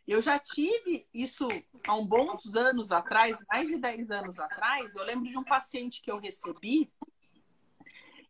[0.07, 1.49] Eu já tive isso
[1.85, 4.95] há um bons anos atrás, mais de 10 anos atrás.
[4.95, 6.89] Eu lembro de um paciente que eu recebi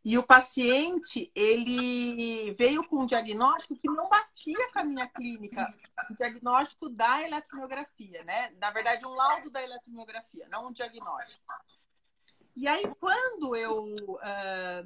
[0.07, 5.69] e o paciente, ele veio com um diagnóstico que não batia com a minha clínica,
[6.09, 8.53] o diagnóstico da eletromiografia, né?
[8.61, 11.43] Na verdade, um laudo da eletromiografia, não um diagnóstico.
[12.55, 13.97] E aí, quando eu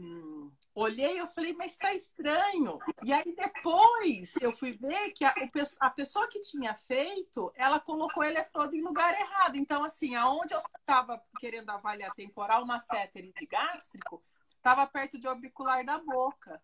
[0.01, 2.79] um, olhei, eu falei, mas está estranho.
[3.05, 5.35] E aí, depois, eu fui ver que a,
[5.81, 9.55] a pessoa que tinha feito, ela colocou ele todo em lugar errado.
[9.57, 14.23] Então, assim, aonde eu estava querendo avaliar temporal, uma massétere de gástrico,
[14.61, 16.61] estava perto de orbicular da boca,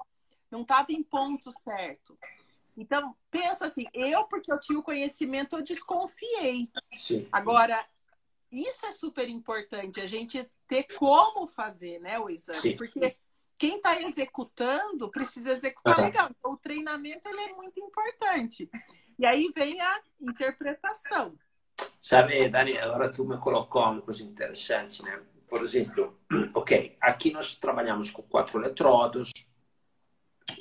[0.51, 2.17] não estava em ponto certo.
[2.77, 6.71] Então, pensa assim, eu, porque eu tinha o conhecimento, eu desconfiei.
[6.93, 7.27] Sim.
[7.33, 7.83] Agora,
[8.53, 12.61] isso é super importante, a gente ter como fazer né, o exame.
[12.61, 12.77] Sim.
[12.77, 13.17] Porque
[13.57, 16.05] quem está executando precisa executar uhum.
[16.05, 16.31] legal.
[16.39, 18.71] Então, o treinamento ele é muito importante.
[19.19, 21.35] E aí vem a interpretação.
[22.01, 25.23] Sabe, Dani, agora tu me colocou uma coisa interessante, né?
[25.49, 26.19] Por exemplo,
[26.55, 29.33] ok, aqui nós trabalhamos com quatro eletrodos,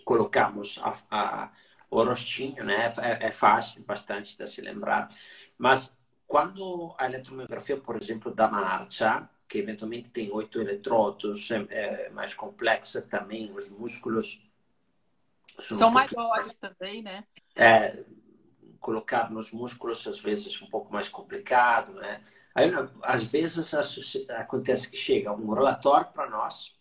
[0.03, 1.51] colocamos a, a,
[1.89, 2.93] o rostinho, né?
[2.99, 5.09] É, é, fácil, bastante de se lembrar,
[5.57, 5.95] mas
[6.27, 12.33] quando a eletromiografia, por exemplo, da marcha, que eventualmente tem oito eletrodos, é, é mais
[12.33, 14.41] complexa também, os músculos
[15.59, 17.23] são, são um maiores também, né?
[17.55, 18.03] É,
[18.79, 22.21] colocar nos músculos às vezes um pouco mais complicado, né?
[22.55, 23.73] Aí, às vezes,
[24.29, 26.73] acontece que chega um relatório para nós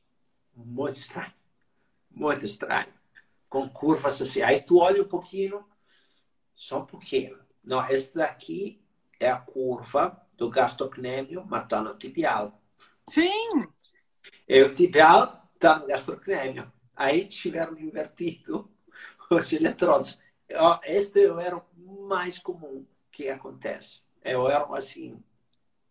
[0.55, 1.33] muito estranho,
[2.09, 2.95] muito estranho,
[3.49, 4.41] com curvas assim.
[4.41, 5.67] Aí tu olha um pouquinho,
[6.55, 7.37] só um pouquinho.
[7.65, 8.81] Não, esse daqui
[9.19, 12.63] é a curva do gastrocnêmio matando o tibial.
[13.09, 13.67] Sim!
[14.49, 16.73] E o tibial está no gastrocnêmio.
[16.95, 18.71] Aí tiveram invertido
[19.29, 20.21] os eletrodos.
[20.85, 21.65] Este é o erro
[22.09, 24.03] mais comum que acontece.
[24.23, 25.21] É o erro assim,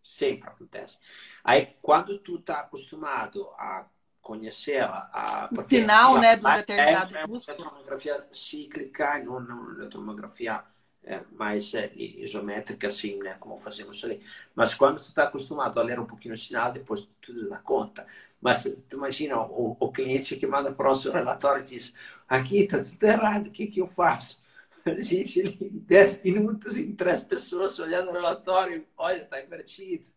[0.04, 0.98] sempre acontece.
[1.42, 3.86] Aí, quando tu está acostumado a
[4.20, 9.88] conhecê-la, a o sinal, né, do determinado é, é uma tomografia cíclica, não, não uma
[9.88, 10.62] tomografia
[11.02, 14.22] é, mais é, isométrica, assim, né, como fazemos ali.
[14.54, 18.06] Mas quando tu está acostumado a ler um pouquinho o sinal, depois tudo dá conta.
[18.40, 21.94] Mas tu imagina o, o cliente que manda o próximo relatório e diz:
[22.28, 24.42] aqui está tudo errado, o que, que eu faço?
[24.86, 30.10] A gente, em 10 minutos, em três pessoas olhando o relatório, olha, está invertido.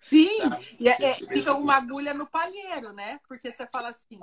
[0.00, 0.60] Sim, tá?
[0.80, 3.20] e é, é, fica uma agulha no palheiro, né?
[3.28, 4.18] Porque você fala assim,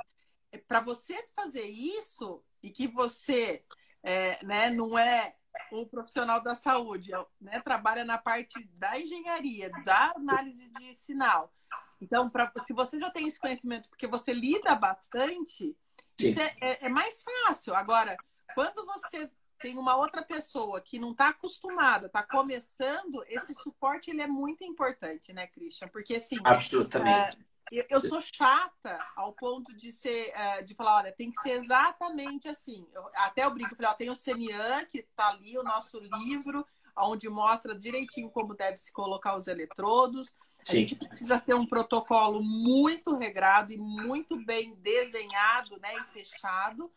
[0.68, 3.64] para você fazer isso e que você
[4.04, 5.36] é, né, não é
[5.72, 11.54] um profissional da saúde, né, trabalha na parte da engenharia, da análise de sinal.
[12.02, 15.76] Então, pra, se você já tem esse conhecimento, porque você lida bastante,
[16.20, 16.28] Sim.
[16.28, 17.76] isso é, é, é mais fácil.
[17.76, 18.18] Agora,
[18.54, 24.22] quando você tem uma outra pessoa que não está acostumada, está começando, esse suporte ele
[24.22, 25.90] é muito importante, né, Christian?
[25.90, 27.38] Porque assim, absolutamente.
[27.72, 31.52] É, eu, sou chata ao ponto de ser, é, de falar, olha, tem que ser
[31.52, 32.88] exatamente assim.
[32.92, 36.66] Eu, até eu brinco, falei, ó, tem o Senian que está ali, o nosso livro,
[36.98, 40.36] onde mostra direitinho como deve se colocar os eletrodos.
[40.68, 46.92] A gente precisa ter um protocolo muito regrado e muito bem desenhado né, e fechado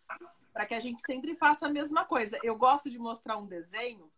[0.53, 2.39] para que a gente sempre faça a mesma coisa.
[2.43, 4.11] Eu gosto de mostrar um desenho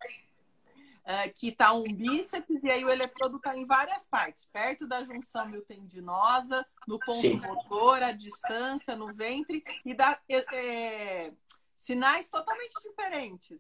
[1.05, 5.05] uh, que está um bíceps e aí o eletrodo está em várias partes, perto da
[5.05, 7.41] junção miotendinosa, no ponto Sim.
[7.41, 11.33] motor, à distância, no ventre, e dá é, é,
[11.77, 13.59] sinais totalmente diferentes.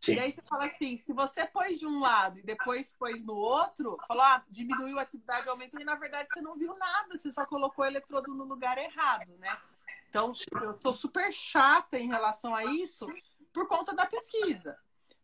[0.00, 0.14] Sim.
[0.14, 3.34] E aí você fala assim, se você pôs de um lado e depois pôs no
[3.34, 7.30] outro, falou, ah, diminuiu a atividade, aumentou, e na verdade você não viu nada, você
[7.32, 9.58] só colocou o eletrodo no lugar errado, né?
[10.16, 13.06] Então, eu sou super chata em relação a isso
[13.52, 14.78] por conta da pesquisa.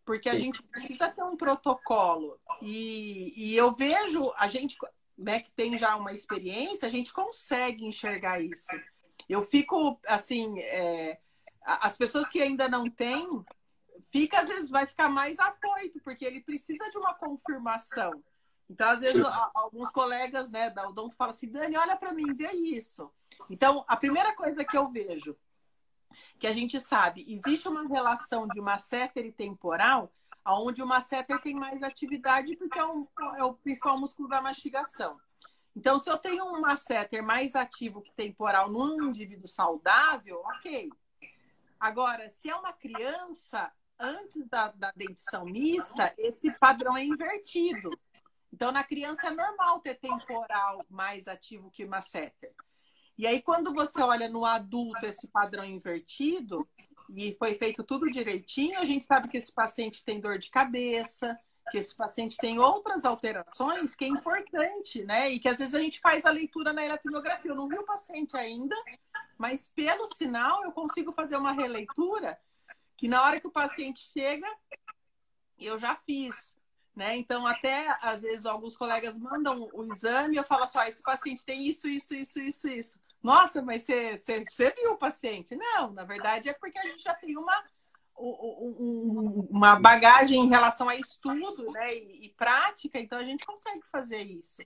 [0.05, 0.41] Porque a Sim.
[0.41, 2.39] gente precisa ter um protocolo.
[2.61, 4.77] E, e eu vejo, a gente
[5.17, 8.69] né, que tem já uma experiência, a gente consegue enxergar isso.
[9.29, 11.19] Eu fico, assim, é,
[11.65, 13.45] as pessoas que ainda não têm,
[14.11, 18.23] fica, às vezes, vai ficar mais apoio, porque ele precisa de uma confirmação.
[18.73, 19.23] Então, às vezes,
[19.55, 23.13] alguns colegas né, da Odonto falam assim, Dani, olha para mim, vê isso.
[23.51, 25.37] Então, a primeira coisa que eu vejo,
[26.39, 30.11] que a gente sabe, existe uma relação de masseter e temporal,
[30.47, 33.07] onde o masseter tem mais atividade porque é, um,
[33.37, 35.21] é o principal músculo da mastigação.
[35.77, 40.89] Então, se eu tenho um masseter mais ativo que temporal num indivíduo saudável, ok.
[41.79, 47.91] Agora, se é uma criança, antes da, da dentição mista, esse padrão é invertido.
[48.53, 52.55] Então, na criança é normal ter temporal mais ativo que masseter.
[53.17, 56.69] E aí, quando você olha no adulto esse padrão invertido,
[57.15, 61.39] e foi feito tudo direitinho, a gente sabe que esse paciente tem dor de cabeça,
[61.71, 65.31] que esse paciente tem outras alterações que é importante, né?
[65.31, 67.51] E que às vezes a gente faz a leitura na eletromiografia.
[67.51, 68.75] Eu não vi o paciente ainda,
[69.39, 72.39] mas pelo sinal eu consigo fazer uma releitura
[72.97, 74.47] que na hora que o paciente chega,
[75.59, 76.57] eu já fiz.
[76.95, 77.17] Né?
[77.17, 81.03] Então, até às vezes alguns colegas mandam o exame e eu falo assim: ó, esse
[81.03, 83.01] paciente tem isso, isso, isso, isso, isso.
[83.23, 85.57] Nossa, mas você, você, você viu o paciente?
[85.57, 87.65] Não, na verdade é porque a gente já tem uma,
[88.19, 94.23] um, uma bagagem em relação a estudo né, e, prática, então a gente consegue fazer
[94.23, 94.63] isso.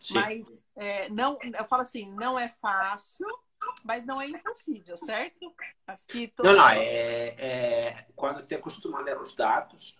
[0.00, 0.14] Sim.
[0.14, 3.26] Mas é, não, eu falo assim, não é fácil,
[3.82, 5.52] mas não é impossível, certo?
[5.86, 6.42] Aqui tô...
[6.42, 9.96] Não, não, é, é quando te acostuma a ler os dados,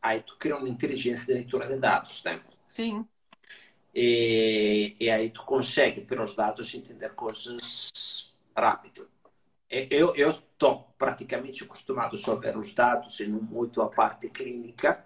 [0.00, 2.40] aí tu cria uma inteligência de leitura de dados, né?
[2.68, 3.06] Sim.
[3.94, 9.08] E, e aí tu consegue, pelos dados, entender coisas rápido.
[9.68, 15.04] Eu estou praticamente acostumado só a ver os dados e não muito a parte clínica.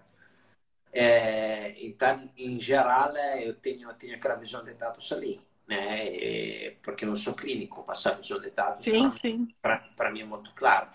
[0.91, 6.71] É, então, em geral, eu tenho, eu tenho aquela visão de dados ali, né?
[6.83, 8.85] porque não sou clínico, passar a visão de dados
[9.95, 10.87] para mim é muito claro.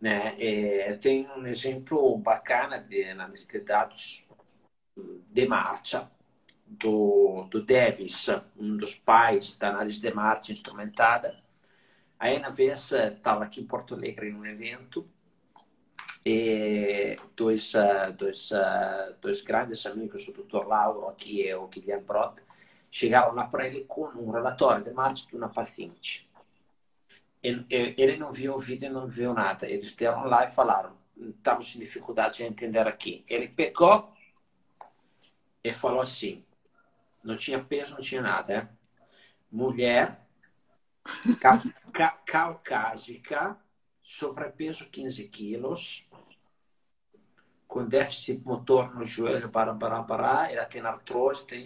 [0.00, 0.36] Né?
[0.38, 4.24] É, tenho um exemplo bacana de análise de dados
[5.30, 6.10] de marcha
[6.66, 11.42] do, do Davis, um dos pais da análise de marcha instrumentada.
[12.18, 15.08] Aí, na vez, estava aqui em Porto Alegre num evento
[16.24, 17.72] e dois,
[18.16, 18.50] dois,
[19.20, 22.42] dois grandes amigos, o doutor Lauro aqui e o Guilherme Brot,
[22.90, 26.27] chegaram lá para ele com um relatório de março de uma paciente.
[27.42, 29.68] Ele não viu o vídeo, não viu nada.
[29.68, 33.24] Eles deram lá e falaram: estamos em dificuldade de entender aqui.
[33.28, 34.12] Ele pegou
[35.62, 36.44] e falou assim:
[37.24, 38.52] não tinha peso, não tinha nada.
[38.52, 38.68] É?
[39.50, 40.26] Mulher
[41.40, 43.56] ca ca caucásica,
[44.02, 46.08] sobrepeso 15 quilos,
[47.66, 51.64] com déficit motor no joelho, para, para, para, ela tem artrose, tem.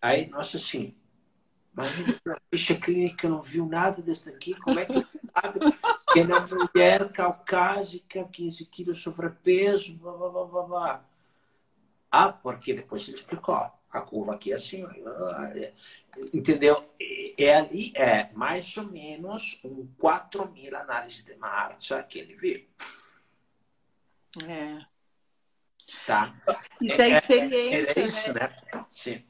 [0.00, 0.94] Aí, nossa, assim,
[1.76, 1.90] mas
[2.26, 5.60] a ficha clínica não viu nada desse daqui, como é que sabe
[6.10, 11.04] que é uma mulher caucásica, 15 quilos sobrepeso, blá, blá, blá, blá, blá.
[12.10, 14.86] Ah, porque depois ele explicou, a curva aqui é assim,
[16.32, 16.82] entendeu?
[17.38, 22.66] É ali, é mais ou menos um 4 mil análises de marcha que ele viu.
[24.48, 24.78] É.
[26.06, 26.34] Tá?
[26.80, 28.48] Isso é, é experiência, é, isso, né?
[28.72, 28.86] né?
[28.90, 29.22] Sim.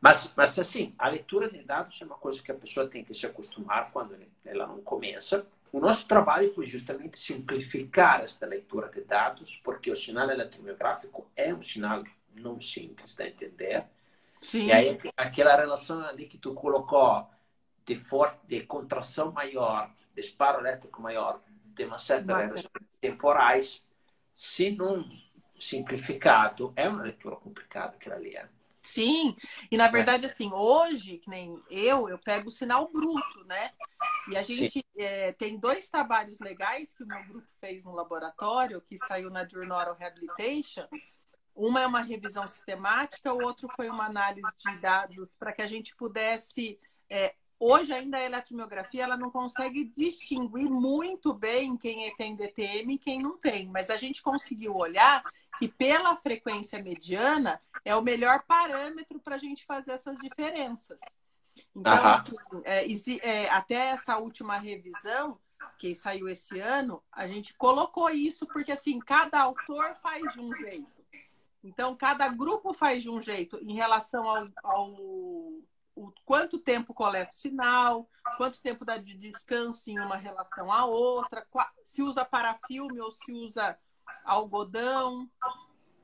[0.00, 3.14] Mas, mas, assim, a leitura de dados é uma coisa que a pessoa tem que
[3.14, 5.46] se acostumar quando ela não começa.
[5.72, 11.52] O nosso trabalho foi justamente simplificar esta leitura de dados, porque o sinal eletromiográfico é
[11.52, 13.84] um sinal não simples de entender.
[14.40, 14.66] Sim.
[14.66, 17.28] E aí, aquela relação ali que tu colocou
[17.84, 23.84] de força, de contração maior, disparo elétrico maior, de uma certa relação temporais,
[24.34, 25.04] se não
[25.58, 28.36] simplificado, é uma leitura complicada aquela ali.
[28.36, 28.48] É.
[28.86, 29.34] Sim,
[29.68, 33.72] e na verdade, assim, hoje, que nem eu, eu pego o sinal bruto, né?
[34.30, 38.80] E a gente é, tem dois trabalhos legais que o meu grupo fez no laboratório,
[38.80, 40.86] que saiu na Journal Rehabilitation.
[41.56, 45.66] Uma é uma revisão sistemática, o outro foi uma análise de dados para que a
[45.66, 46.78] gente pudesse
[47.10, 52.94] é, Hoje ainda a eletromiografia ela não consegue distinguir muito bem quem é, tem DTM
[52.94, 55.24] e quem não tem, mas a gente conseguiu olhar
[55.58, 60.98] que pela frequência mediana é o melhor parâmetro para a gente fazer essas diferenças.
[61.74, 65.38] Então, assim, é, é, até essa última revisão
[65.78, 70.54] que saiu esse ano, a gente colocou isso porque assim cada autor faz de um
[70.54, 70.96] jeito.
[71.62, 74.90] Então, cada grupo faz de um jeito em relação ao, ao
[75.96, 80.84] o quanto tempo coleta o sinal, quanto tempo dá de descanso em uma relação à
[80.84, 81.46] outra,
[81.84, 83.78] se usa parafilme ou se usa
[84.26, 85.30] algodão.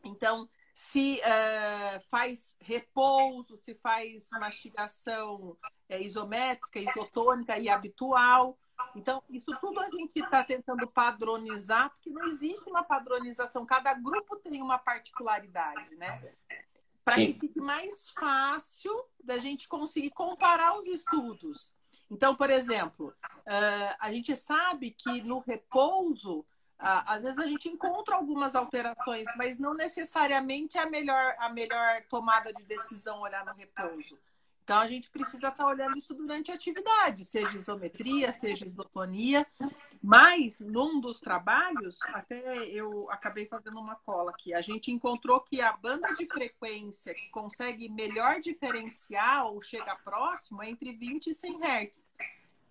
[0.05, 5.57] Então, se uh, faz repouso, se faz mastigação
[5.89, 8.59] é, isométrica, isotônica e habitual.
[8.97, 14.37] Então, isso tudo a gente está tentando padronizar, porque não existe uma padronização, cada grupo
[14.37, 16.33] tem uma particularidade, né?
[17.05, 21.75] para que fique mais fácil da gente conseguir comparar os estudos.
[22.11, 26.45] Então, por exemplo, uh, a gente sabe que no repouso,
[26.83, 32.03] às vezes a gente encontra algumas alterações, mas não necessariamente é a melhor, a melhor
[32.09, 34.19] tomada de decisão olhar no repouso.
[34.65, 39.45] Então, a gente precisa estar olhando isso durante a atividade, seja isometria, seja isotonia.
[40.01, 45.61] Mas, num dos trabalhos, até eu acabei fazendo uma cola aqui, a gente encontrou que
[45.61, 51.35] a banda de frequência que consegue melhor diferenciar ou chega próximo é entre 20 e
[51.35, 51.97] 100 Hz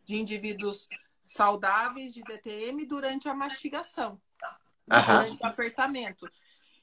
[0.06, 0.88] de indivíduos
[1.32, 4.22] saudáveis de DTM durante a mastigação,
[4.92, 5.02] uhum.
[5.06, 6.30] durante o apertamento.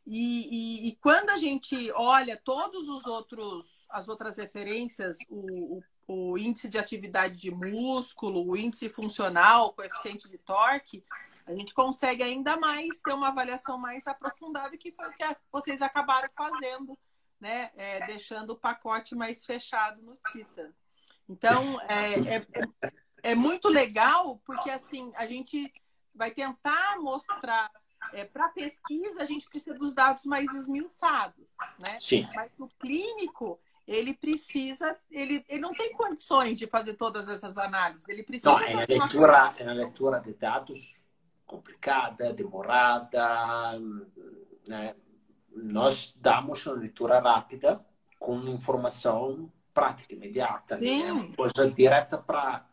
[0.06, 6.32] E, e, e, quando a gente olha todos os outros, as outras referências, o, o,
[6.32, 11.04] o, índice de atividade de músculo, o índice funcional, o coeficiente de torque,
[11.46, 15.82] a gente consegue ainda mais ter uma avaliação mais aprofundada que foi o que vocês
[15.82, 16.98] acabaram fazendo,
[17.38, 17.70] né?
[17.76, 20.74] É, deixando o pacote mais fechado no Tita.
[21.28, 22.46] Então, é, é,
[23.22, 25.72] é, muito legal, porque assim, a gente
[26.14, 27.70] vai tentar mostrar
[28.12, 31.46] é, para pesquisa, a gente precisa dos dados mais esmiuçados,
[31.80, 31.98] né?
[31.98, 32.28] Sim.
[32.34, 38.08] Mas o clínico, ele precisa, ele, ele não tem condições de fazer todas essas análises.
[38.08, 38.52] Ele precisa.
[38.52, 40.98] Não, é uma leitura, é uma leitura de dados
[41.46, 43.78] complicada, demorada,
[44.66, 44.94] né?
[45.50, 47.84] Nós damos uma leitura rápida
[48.18, 51.32] com informação prática, imediata, né?
[51.36, 52.66] coisa direta para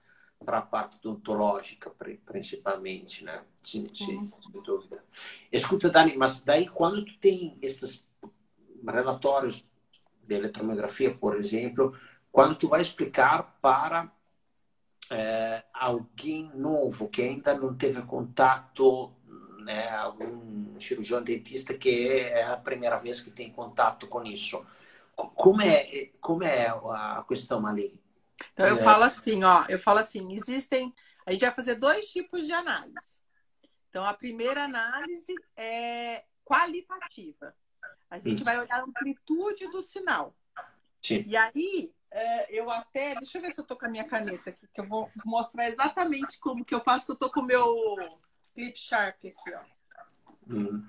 [0.44, 1.92] para a parte odontológica,
[2.26, 3.44] principalmente, né?
[3.62, 5.04] Sim, sim, sem dúvida.
[5.52, 8.06] Escuta, Dani, mas daí quando tu tem esses
[8.86, 9.66] relatórios
[10.24, 11.98] de eletromiografia, por exemplo,
[12.32, 14.12] quando tu vai explicar para
[15.10, 19.12] é, alguém novo que ainda não teve contato,
[19.60, 24.66] né, algum cirurgião dentista que é a primeira vez que tem contato com isso,
[25.16, 28.00] como é como é a questão ali?
[28.54, 28.84] Então eu é.
[28.84, 30.94] falo assim, ó, eu falo assim, existem,
[31.26, 33.22] a gente vai fazer dois tipos de análise.
[33.90, 37.56] Então, a primeira análise é qualitativa.
[38.10, 38.46] A gente hum.
[38.46, 40.36] vai olhar a amplitude do sinal.
[41.02, 41.24] Sim.
[41.26, 43.16] E aí, é, eu até.
[43.16, 45.68] Deixa eu ver se eu estou com a minha caneta aqui, que eu vou mostrar
[45.68, 48.20] exatamente como que eu faço, que eu estou com o meu
[48.54, 49.64] clip sharp aqui, ó.
[50.50, 50.86] Hum.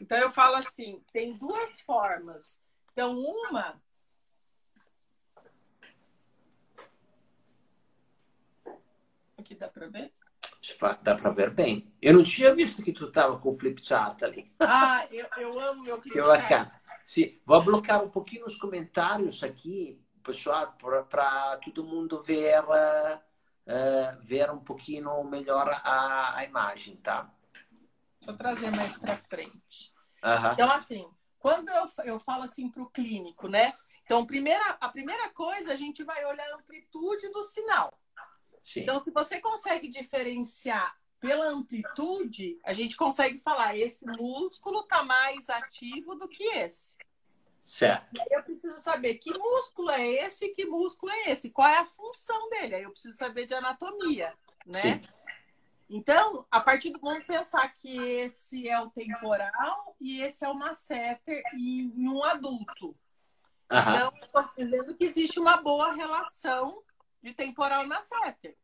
[0.00, 2.60] Então eu falo assim, tem duas formas.
[2.98, 3.80] Então, uma
[9.38, 10.12] Aqui dá para ver?
[11.04, 11.94] Dá para ver bem.
[12.02, 14.52] Eu não tinha visto que tu estava com o flip chart ali.
[14.58, 16.72] Ah, eu, eu amo meu flip chart.
[17.06, 24.20] Sim, vou bloquear um pouquinho os comentários aqui, pessoal, para todo mundo ver, uh, uh,
[24.22, 27.32] ver um pouquinho melhor a, a imagem, tá?
[28.18, 29.92] Deixa eu trazer mais para frente.
[30.24, 30.52] Uhum.
[30.52, 33.72] Então, assim, quando eu, eu falo assim para o clínico, né?
[34.04, 37.92] Então, primeira, a primeira coisa, a gente vai olhar a amplitude do sinal.
[38.62, 38.80] Sim.
[38.80, 45.48] Então, se você consegue diferenciar pela amplitude, a gente consegue falar esse músculo está mais
[45.50, 46.96] ativo do que esse.
[47.60, 48.18] Certo.
[48.18, 51.86] Aí eu preciso saber que músculo é esse, que músculo é esse, qual é a
[51.86, 52.76] função dele.
[52.76, 54.32] Aí eu preciso saber de anatomia,
[54.64, 54.80] né?
[54.80, 55.00] Sim.
[55.90, 60.54] Então, a partir do vamos pensar que esse é o temporal e esse é o
[60.54, 62.94] masseter em um adulto.
[63.70, 63.78] Uhum.
[63.78, 66.82] Então, estou dizendo que existe uma boa relação
[67.22, 68.56] de temporal e masseter.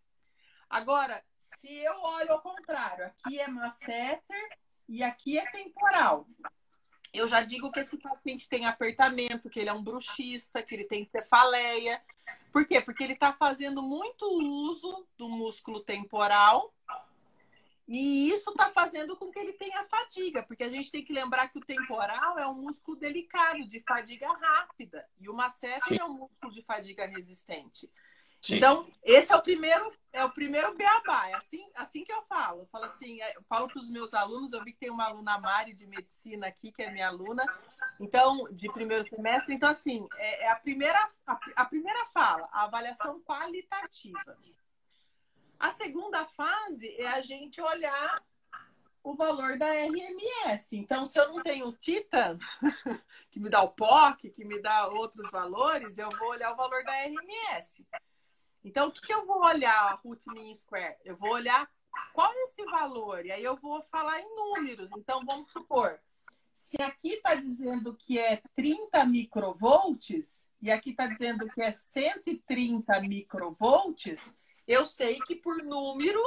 [0.69, 6.27] Agora, se eu olho ao contrário, aqui é masseter e aqui é temporal.
[7.13, 10.85] Eu já digo que esse paciente tem apertamento, que ele é um bruxista, que ele
[10.85, 12.03] tem cefaleia.
[12.53, 12.81] Por quê?
[12.81, 16.75] Porque ele está fazendo muito uso do músculo temporal
[17.87, 21.49] e isso está fazendo com que ele tenha fadiga, porque a gente tem que lembrar
[21.49, 26.15] que o temporal é um músculo delicado, de fadiga rápida, e o masseter é um
[26.15, 27.91] músculo de fadiga resistente.
[28.45, 28.57] Sim.
[28.57, 31.31] Então, esse é o primeiro, é o primeiro beabá.
[31.31, 32.61] É assim, assim que eu falo.
[32.61, 35.07] Eu falo assim, é, eu falo para os meus alunos, eu vi que tem uma
[35.07, 37.43] aluna Mari de medicina aqui, que é minha aluna,
[37.99, 39.55] então, de primeiro semestre.
[39.55, 44.37] Então, assim, é, é a, primeira, a, a primeira fala, a avaliação qualitativa.
[45.65, 48.23] A segunda fase é a gente olhar
[49.03, 50.77] o valor da RMS.
[50.77, 52.39] Então, se eu não tenho Titan,
[53.33, 56.85] que me dá o POC, que me dá outros valores, eu vou olhar o valor
[56.85, 57.89] da RMS.
[58.63, 60.99] Então, o que, eu vou olhar root mean square?
[61.03, 61.67] Eu vou olhar
[62.13, 64.91] qual é esse valor, e aí eu vou falar em números.
[64.99, 65.99] Então, vamos supor,
[66.53, 73.01] se aqui está dizendo que é 30 microvolts, e aqui está dizendo que é 130
[73.01, 74.37] microvolts,
[74.67, 76.21] eu sei que por número,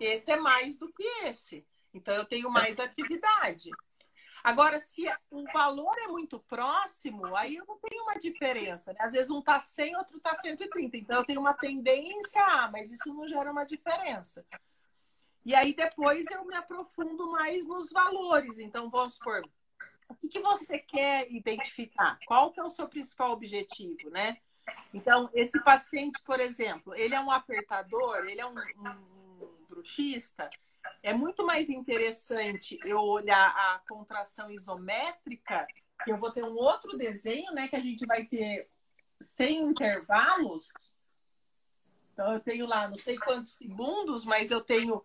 [0.00, 1.66] esse é mais do que esse.
[1.92, 3.70] Então, eu tenho mais atividade.
[4.42, 8.92] Agora, se o valor é muito próximo, aí eu não tenho uma diferença.
[8.92, 8.98] Né?
[9.00, 10.96] Às vezes um está 100, outro está 130.
[10.96, 14.44] Então, eu tenho uma tendência a, mas isso não gera uma diferença.
[15.44, 18.58] E aí, depois, eu me aprofundo mais nos valores.
[18.58, 19.42] Então, vamos supor,
[20.08, 22.18] o que, que você quer identificar?
[22.26, 24.38] Qual que é o seu principal objetivo, né?
[24.92, 30.48] Então, esse paciente, por exemplo, ele é um apertador, ele é um, um, um bruxista,
[31.02, 35.66] é muito mais interessante eu olhar a contração isométrica,
[36.04, 38.68] que eu vou ter um outro desenho, né, que a gente vai ter
[39.26, 40.68] sem intervalos.
[42.12, 45.02] Então, eu tenho lá não sei quantos segundos, mas eu tenho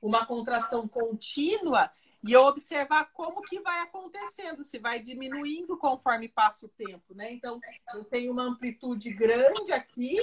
[0.00, 1.90] uma contração contínua
[2.22, 7.32] e observar como que vai acontecendo, se vai diminuindo conforme passa o tempo, né?
[7.32, 7.58] Então,
[7.94, 10.16] eu tenho uma amplitude grande aqui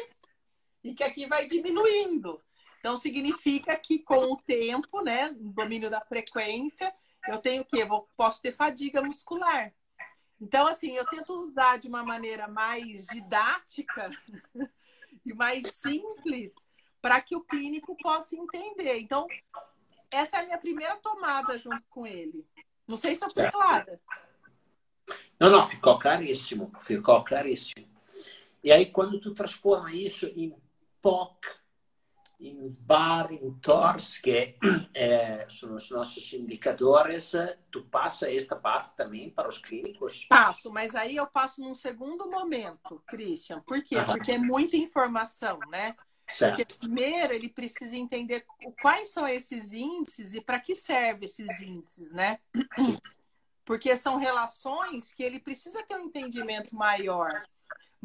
[0.83, 2.41] e que aqui vai diminuindo.
[2.79, 6.93] Então, significa que com o tempo, né, no domínio da frequência,
[7.27, 7.81] eu tenho o quê?
[7.81, 9.73] Eu posso ter fadiga muscular.
[10.39, 14.11] Então, assim, eu tento usar de uma maneira mais didática
[15.25, 16.53] e mais simples
[17.01, 18.99] para que o clínico possa entender.
[18.99, 19.27] Então,
[20.11, 22.45] essa é a minha primeira tomada junto com ele.
[22.87, 23.99] Não sei se eu fui clara.
[25.39, 26.71] Não, não, ficou claríssimo.
[26.85, 27.87] Ficou claríssimo.
[28.63, 30.55] E aí, quando tu transforma isso em
[31.01, 31.47] POC,
[32.39, 34.55] em bar, em TORS, que
[34.93, 37.33] é, são os nossos indicadores,
[37.71, 40.25] tu passa esta parte também para os clínicos?
[40.25, 43.61] Passo, mas aí eu passo num segundo momento, Christian.
[43.61, 43.95] Por quê?
[44.05, 45.95] Porque é muita informação, né?
[46.27, 46.57] Certo.
[46.57, 48.45] Porque primeiro ele precisa entender
[48.81, 52.39] quais são esses índices e para que servem esses índices, né?
[52.75, 52.99] Sim.
[53.63, 57.43] Porque são relações que ele precisa ter um entendimento maior.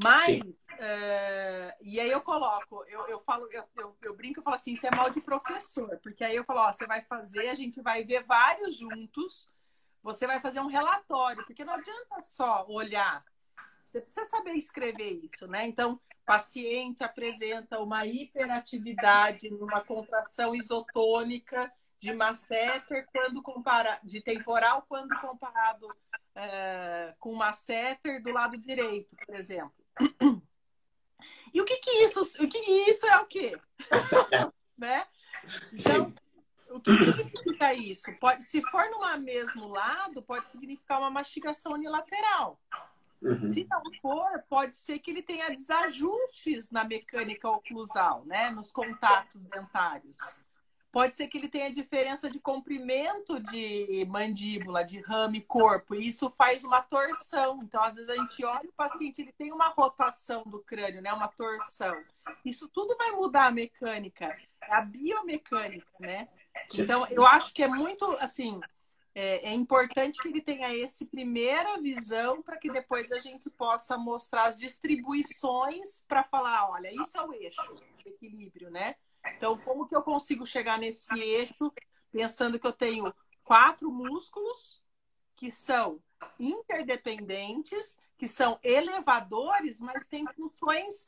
[0.03, 4.57] Mas, uh, e aí eu coloco, eu, eu falo, eu, eu, eu, brinco e falo
[4.57, 7.55] assim, isso é mal de professor, porque aí eu falo, ó, você vai fazer, a
[7.55, 9.51] gente vai ver vários juntos,
[10.03, 13.23] você vai fazer um relatório, porque não adianta só olhar,
[13.85, 15.66] você precisa saber escrever isso, né?
[15.66, 25.16] Então, paciente apresenta uma hiperatividade numa contração isotônica de masseter quando compara de temporal quando
[25.20, 25.89] comparado
[26.35, 29.73] é, com masseter do lado direito, por exemplo.
[31.55, 33.59] E o que que isso, o que, isso é o quê?
[34.77, 35.07] né?
[35.73, 36.12] Então,
[36.70, 38.12] o que significa isso?
[38.18, 42.59] Pode, se for no mesmo lado, pode significar uma mastigação unilateral.
[43.23, 43.53] Uhum.
[43.53, 48.51] Se não for, pode ser que ele tenha desajustes na mecânica oclusal, né?
[48.51, 50.41] Nos contatos dentários.
[50.91, 56.29] Pode ser que ele tenha diferença de comprimento de mandíbula, de rame corpo, e isso
[56.37, 57.61] faz uma torção.
[57.62, 61.11] Então, às vezes, a gente olha o paciente, ele tem uma rotação do crânio, né?
[61.11, 61.99] Uma torção.
[62.45, 66.29] Isso tudo vai mudar a mecânica, é a biomecânica, né?
[66.75, 68.61] Então, eu acho que é muito, assim,
[69.14, 73.98] é, é importante que ele tenha esse primeira visão para que depois a gente possa
[73.98, 78.94] mostrar as distribuições para falar, olha, isso é o eixo, o equilíbrio, né?
[79.36, 81.72] Então, como que eu consigo chegar nesse eixo
[82.10, 83.12] pensando que eu tenho
[83.44, 84.82] quatro músculos
[85.36, 86.00] que são
[86.38, 91.04] interdependentes, que são elevadores, mas têm funções,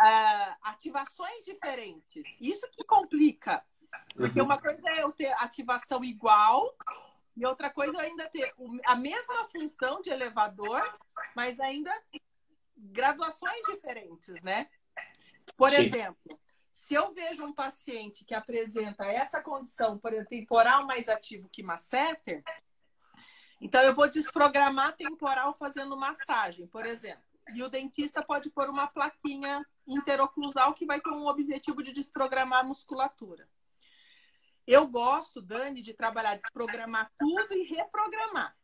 [0.00, 2.26] uh, ativações diferentes.
[2.40, 3.64] Isso que complica.
[4.16, 4.46] Porque uhum.
[4.46, 6.74] uma coisa é eu ter ativação igual
[7.36, 8.52] e outra coisa é ainda ter
[8.84, 10.82] a mesma função de elevador,
[11.34, 11.92] mas ainda
[12.76, 14.68] graduações diferentes, né?
[15.56, 15.86] Por Sim.
[15.86, 16.40] exemplo,
[16.72, 21.62] se eu vejo um paciente que apresenta essa condição, por exemplo, temporal mais ativo que
[21.62, 22.42] masseter,
[23.60, 27.22] então eu vou desprogramar temporal fazendo massagem, por exemplo.
[27.54, 32.60] E o dentista pode pôr uma plaquinha interoclusal que vai ter um objetivo de desprogramar
[32.60, 33.48] a musculatura.
[34.66, 38.56] Eu gosto, Dani, de trabalhar, desprogramar tudo e reprogramar.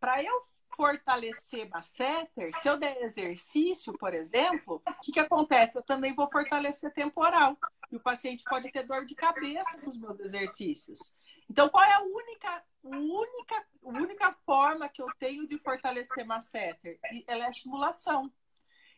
[0.00, 5.76] Para eu fortalecer masseter, se eu der exercício, por exemplo, o que, que acontece?
[5.76, 7.56] Eu também vou fortalecer temporal.
[7.90, 11.12] E o paciente pode ter dor de cabeça com os meus exercícios.
[11.50, 16.98] Então, qual é a única, única, única forma que eu tenho de fortalecer masseter?
[17.26, 18.32] Ela é a estimulação.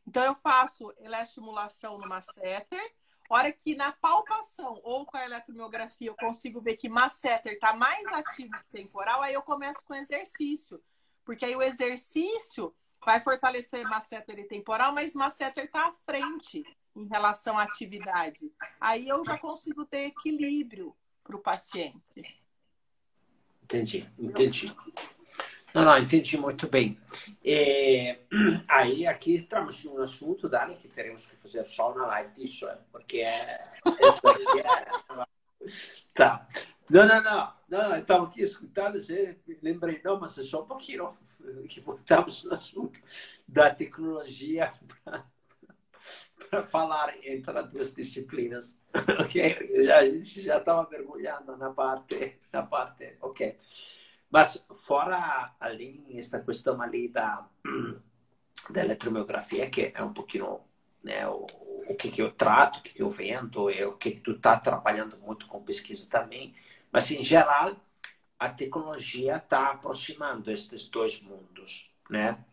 [0.06, 2.94] Então, eu faço estimulação no masseter
[3.28, 8.06] Hora que na palpação ou com a eletromiografia eu consigo ver que masseter está mais
[8.08, 10.82] ativo que temporal, aí eu começo com exercício.
[11.24, 16.62] Porque aí o exercício vai fortalecer masseter e temporal, mas masseter está à frente
[16.94, 18.52] em relação à atividade.
[18.80, 22.40] Aí eu já consigo ter equilíbrio para o paciente.
[23.62, 24.74] Entendi, entendi.
[25.74, 26.96] Não, não, entendi muito bem.
[27.44, 28.20] É,
[28.68, 32.68] aí aqui estamos em um assunto, Dani, que teremos que fazer só uma live disso,
[32.68, 33.58] é, porque é, é,
[36.14, 36.46] Tá.
[36.88, 39.00] Não, não, não, não, estava aqui escutando,
[39.60, 41.12] lembrei, não, mas é só um pouquinho
[41.68, 43.00] que voltamos no assunto
[43.48, 44.72] da tecnologia
[46.50, 48.78] para falar entre as duas disciplinas.
[49.18, 49.90] ok?
[49.92, 53.58] A gente já estava mergulhando na parte, na parte, ok.
[54.34, 57.48] Mas fora ali, esta questão ali da,
[58.68, 60.58] da eletromiografia, que é um pouquinho
[61.04, 61.46] né, o,
[61.88, 64.32] o que, que eu trato, o que, que eu vendo, é o que, que tu
[64.32, 66.52] está trabalhando muito com pesquisa também.
[66.90, 67.76] Mas, em geral,
[68.36, 72.44] a tecnologia está aproximando estes dois mundos, né?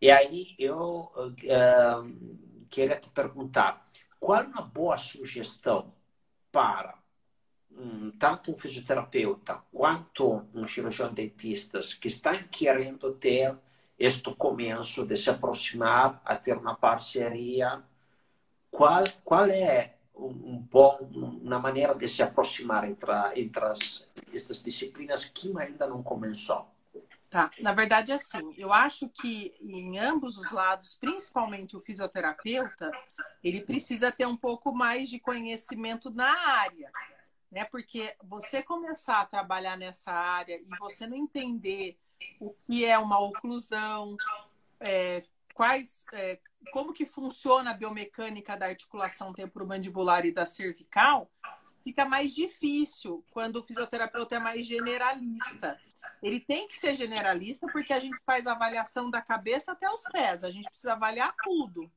[0.00, 3.88] E aí eu uh, queria te perguntar,
[4.18, 5.92] qual é uma boa sugestão
[6.50, 6.98] para
[8.18, 13.56] tanto um fisioterapeuta quanto um cirurgião dentista que estão querendo ter
[13.98, 17.82] este começo de se aproximar a ter uma parceria,
[18.70, 20.98] qual, qual é um bom,
[21.42, 26.68] uma maneira de se aproximar entre, entre as, estas disciplinas que ainda não começou?
[27.28, 32.92] Tá, na verdade, assim, eu acho que em ambos os lados, principalmente o fisioterapeuta,
[33.42, 36.92] ele precisa ter um pouco mais de conhecimento na área
[37.54, 37.64] né?
[37.64, 41.96] Porque você começar a trabalhar nessa área e você não entender
[42.40, 44.16] o que é uma oclusão,
[44.80, 45.22] é,
[45.54, 46.40] quais, é,
[46.72, 51.30] como que funciona a biomecânica da articulação temporomandibular e da cervical,
[51.84, 55.78] fica mais difícil quando o fisioterapeuta é mais generalista.
[56.20, 60.42] Ele tem que ser generalista porque a gente faz avaliação da cabeça até os pés,
[60.42, 61.88] a gente precisa avaliar tudo.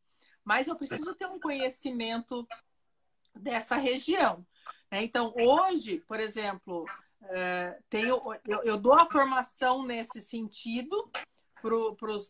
[0.43, 2.47] Mas eu preciso ter um conhecimento
[3.35, 4.45] dessa região.
[4.91, 5.03] Né?
[5.03, 6.85] Então, hoje, por exemplo,
[7.29, 11.09] é, tenho, eu, eu, dou a formação nesse sentido
[11.61, 12.29] para os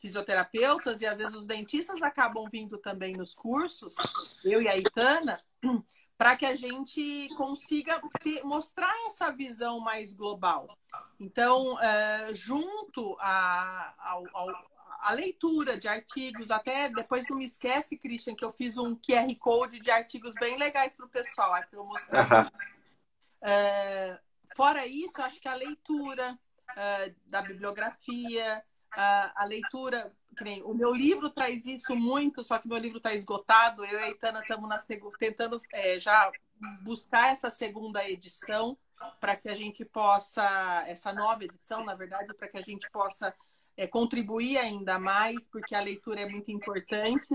[0.00, 3.96] fisioterapeutas e às vezes os dentistas acabam vindo também nos cursos,
[4.44, 5.38] eu e a Itana,
[6.16, 10.68] para que a gente consiga ter, mostrar essa visão mais global.
[11.18, 14.73] Então, é, junto a, ao, ao
[15.04, 19.32] a leitura de artigos, até depois não me esquece, Christian, que eu fiz um QR
[19.38, 22.50] Code de artigos bem legais para o pessoal, para eu mostrar.
[23.42, 24.18] Uh,
[24.56, 30.10] fora isso, acho que a leitura uh, da bibliografia, uh, a leitura.
[30.64, 33.84] O meu livro traz isso muito, só que meu livro está esgotado.
[33.84, 34.68] Eu e a Itana estamos
[35.18, 36.32] tentando é, já
[36.82, 38.76] buscar essa segunda edição
[39.20, 43.32] para que a gente possa, essa nova edição, na verdade, para que a gente possa
[43.76, 47.26] é, contribuir ainda mais, porque a leitura é muito importante.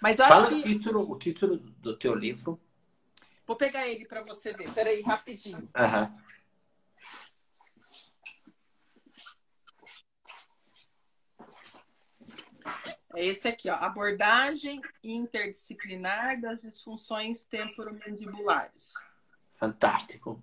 [0.00, 0.54] Mas Fala que...
[0.54, 2.60] o, título, o título do teu livro.
[3.46, 4.70] Vou pegar ele para você ver.
[4.72, 5.68] Peraí, rapidinho.
[5.76, 6.18] Uhum.
[13.16, 18.92] É esse aqui, ó, abordagem interdisciplinar das disfunções temporomandibulares.
[19.54, 20.42] Fantástico.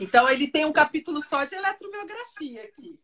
[0.00, 2.98] Então ele tem um capítulo só de eletromiografia aqui.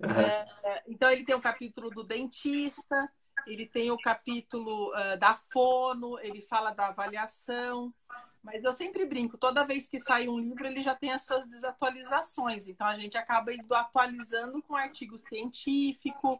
[0.00, 0.10] Uhum.
[0.10, 3.10] É, então ele tem o capítulo do dentista,
[3.46, 7.94] ele tem o capítulo uh, da fono, ele fala da avaliação.
[8.42, 11.48] Mas eu sempre brinco, toda vez que sai um livro, ele já tem as suas
[11.48, 12.68] desatualizações.
[12.68, 16.34] Então a gente acaba indo atualizando com artigo científico,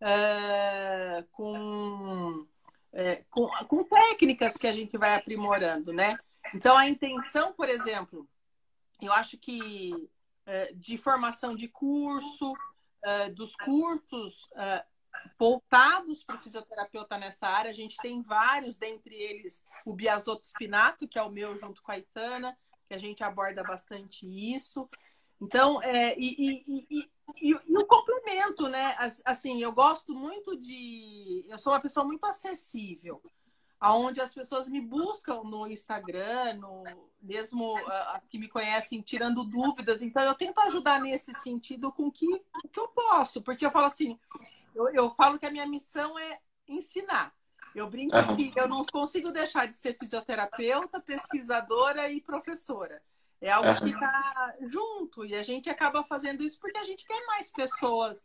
[0.00, 6.16] uh, com, uh, com, com técnicas que a gente vai aprimorando, né?
[6.54, 8.28] Então a intenção, por exemplo,
[9.00, 12.52] eu acho que uh, de formação de curso,
[13.34, 14.48] dos cursos
[15.38, 17.70] voltados para o fisioterapeuta nessa área.
[17.70, 21.92] A gente tem vários, dentre eles o Biasoto Spinato, que é o meu junto com
[21.92, 22.56] a Itana,
[22.88, 24.88] que a gente aborda bastante isso.
[25.40, 28.96] Então, é, e, e, e, e, o complemento, né?
[29.24, 31.44] Assim, eu gosto muito de.
[31.48, 33.20] Eu sou uma pessoa muito acessível,
[33.82, 36.84] aonde as pessoas me buscam no Instagram, no,
[37.20, 37.76] mesmo
[38.14, 40.00] as que me conhecem, tirando dúvidas.
[40.00, 43.72] Então, eu tento ajudar nesse sentido com o que, o que eu posso, porque eu
[43.72, 44.16] falo assim:
[44.72, 47.34] eu, eu falo que a minha missão é ensinar.
[47.74, 48.36] Eu brinco uhum.
[48.36, 53.02] que eu não consigo deixar de ser fisioterapeuta, pesquisadora e professora.
[53.40, 53.78] É algo uhum.
[53.78, 58.16] que está junto e a gente acaba fazendo isso porque a gente quer mais pessoas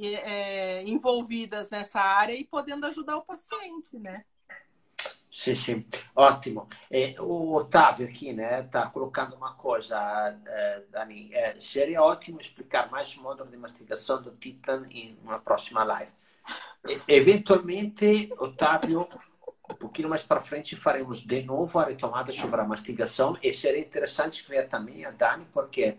[0.00, 4.24] é, envolvidas nessa área e podendo ajudar o paciente, né?
[5.32, 6.68] Sim, sim, ótimo.
[6.90, 9.98] É, o Otávio aqui né, está colocando uma coisa,
[10.46, 11.30] é, Dani.
[11.32, 16.12] É, seria ótimo explicar mais o módulo de mastigação do Titan em uma próxima live.
[16.86, 19.08] E, eventualmente, Otávio,
[19.70, 23.80] um pouquinho mais para frente, faremos de novo a retomada sobre a mastigação e seria
[23.80, 25.96] interessante ver também a Dani, porque,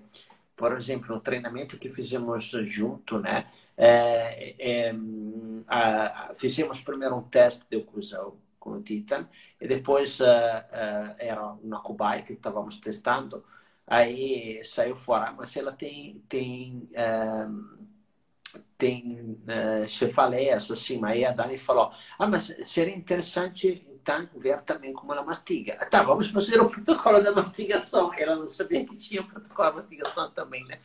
[0.55, 4.95] por exemplo, no treinamento que fizemos junto, né, é, é,
[5.67, 9.27] a, fizemos primeiro um teste de oclusão com o Titan
[9.59, 13.43] e depois uh, uh, era uma cobaia que estávamos testando
[13.85, 15.33] aí saiu fora.
[15.33, 17.83] Mas ela tem tem uh,
[18.77, 19.37] tem
[19.89, 25.23] cefaleias assim aí a Dani falou ah mas seria interessante então ver também como ela
[25.23, 25.77] mastiga.
[25.91, 28.11] Tá vamos fazer o protocolo da mastigação.
[28.17, 30.79] Ela não sabia que tinha o protocolo da mastigação também né?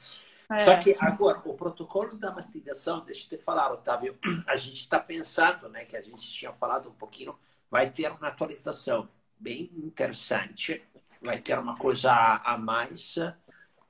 [0.50, 0.64] É.
[0.64, 4.18] Só que agora, o protocolo da mastigação, deixa eu te falar, Otávio,
[4.48, 7.38] a gente está pensando, né, que a gente tinha falado um pouquinho
[7.70, 9.08] vai ter uma atualização
[9.38, 10.82] bem interessante,
[11.22, 13.16] vai ter uma coisa a mais,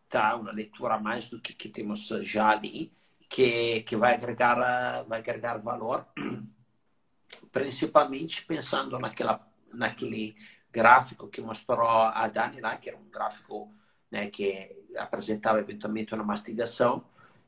[0.08, 0.36] tá?
[0.36, 2.92] Uma leitura a mais do que, que temos já ali,
[3.28, 6.06] que, que vai agregar vai agregar valor,
[7.52, 10.34] principalmente pensando naquela naquele
[10.72, 13.72] gráfico que mostrou a Dani lá, que era um gráfico
[14.10, 17.04] né, que apresentava eventualmente uma mastigação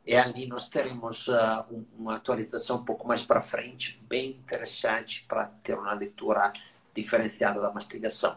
[0.06, 1.64] e ali nós teremos uh,
[1.96, 6.52] uma atualização um pouco mais para frente, bem interessante para ter uma leitura
[6.94, 8.36] diferenciada da mastigação.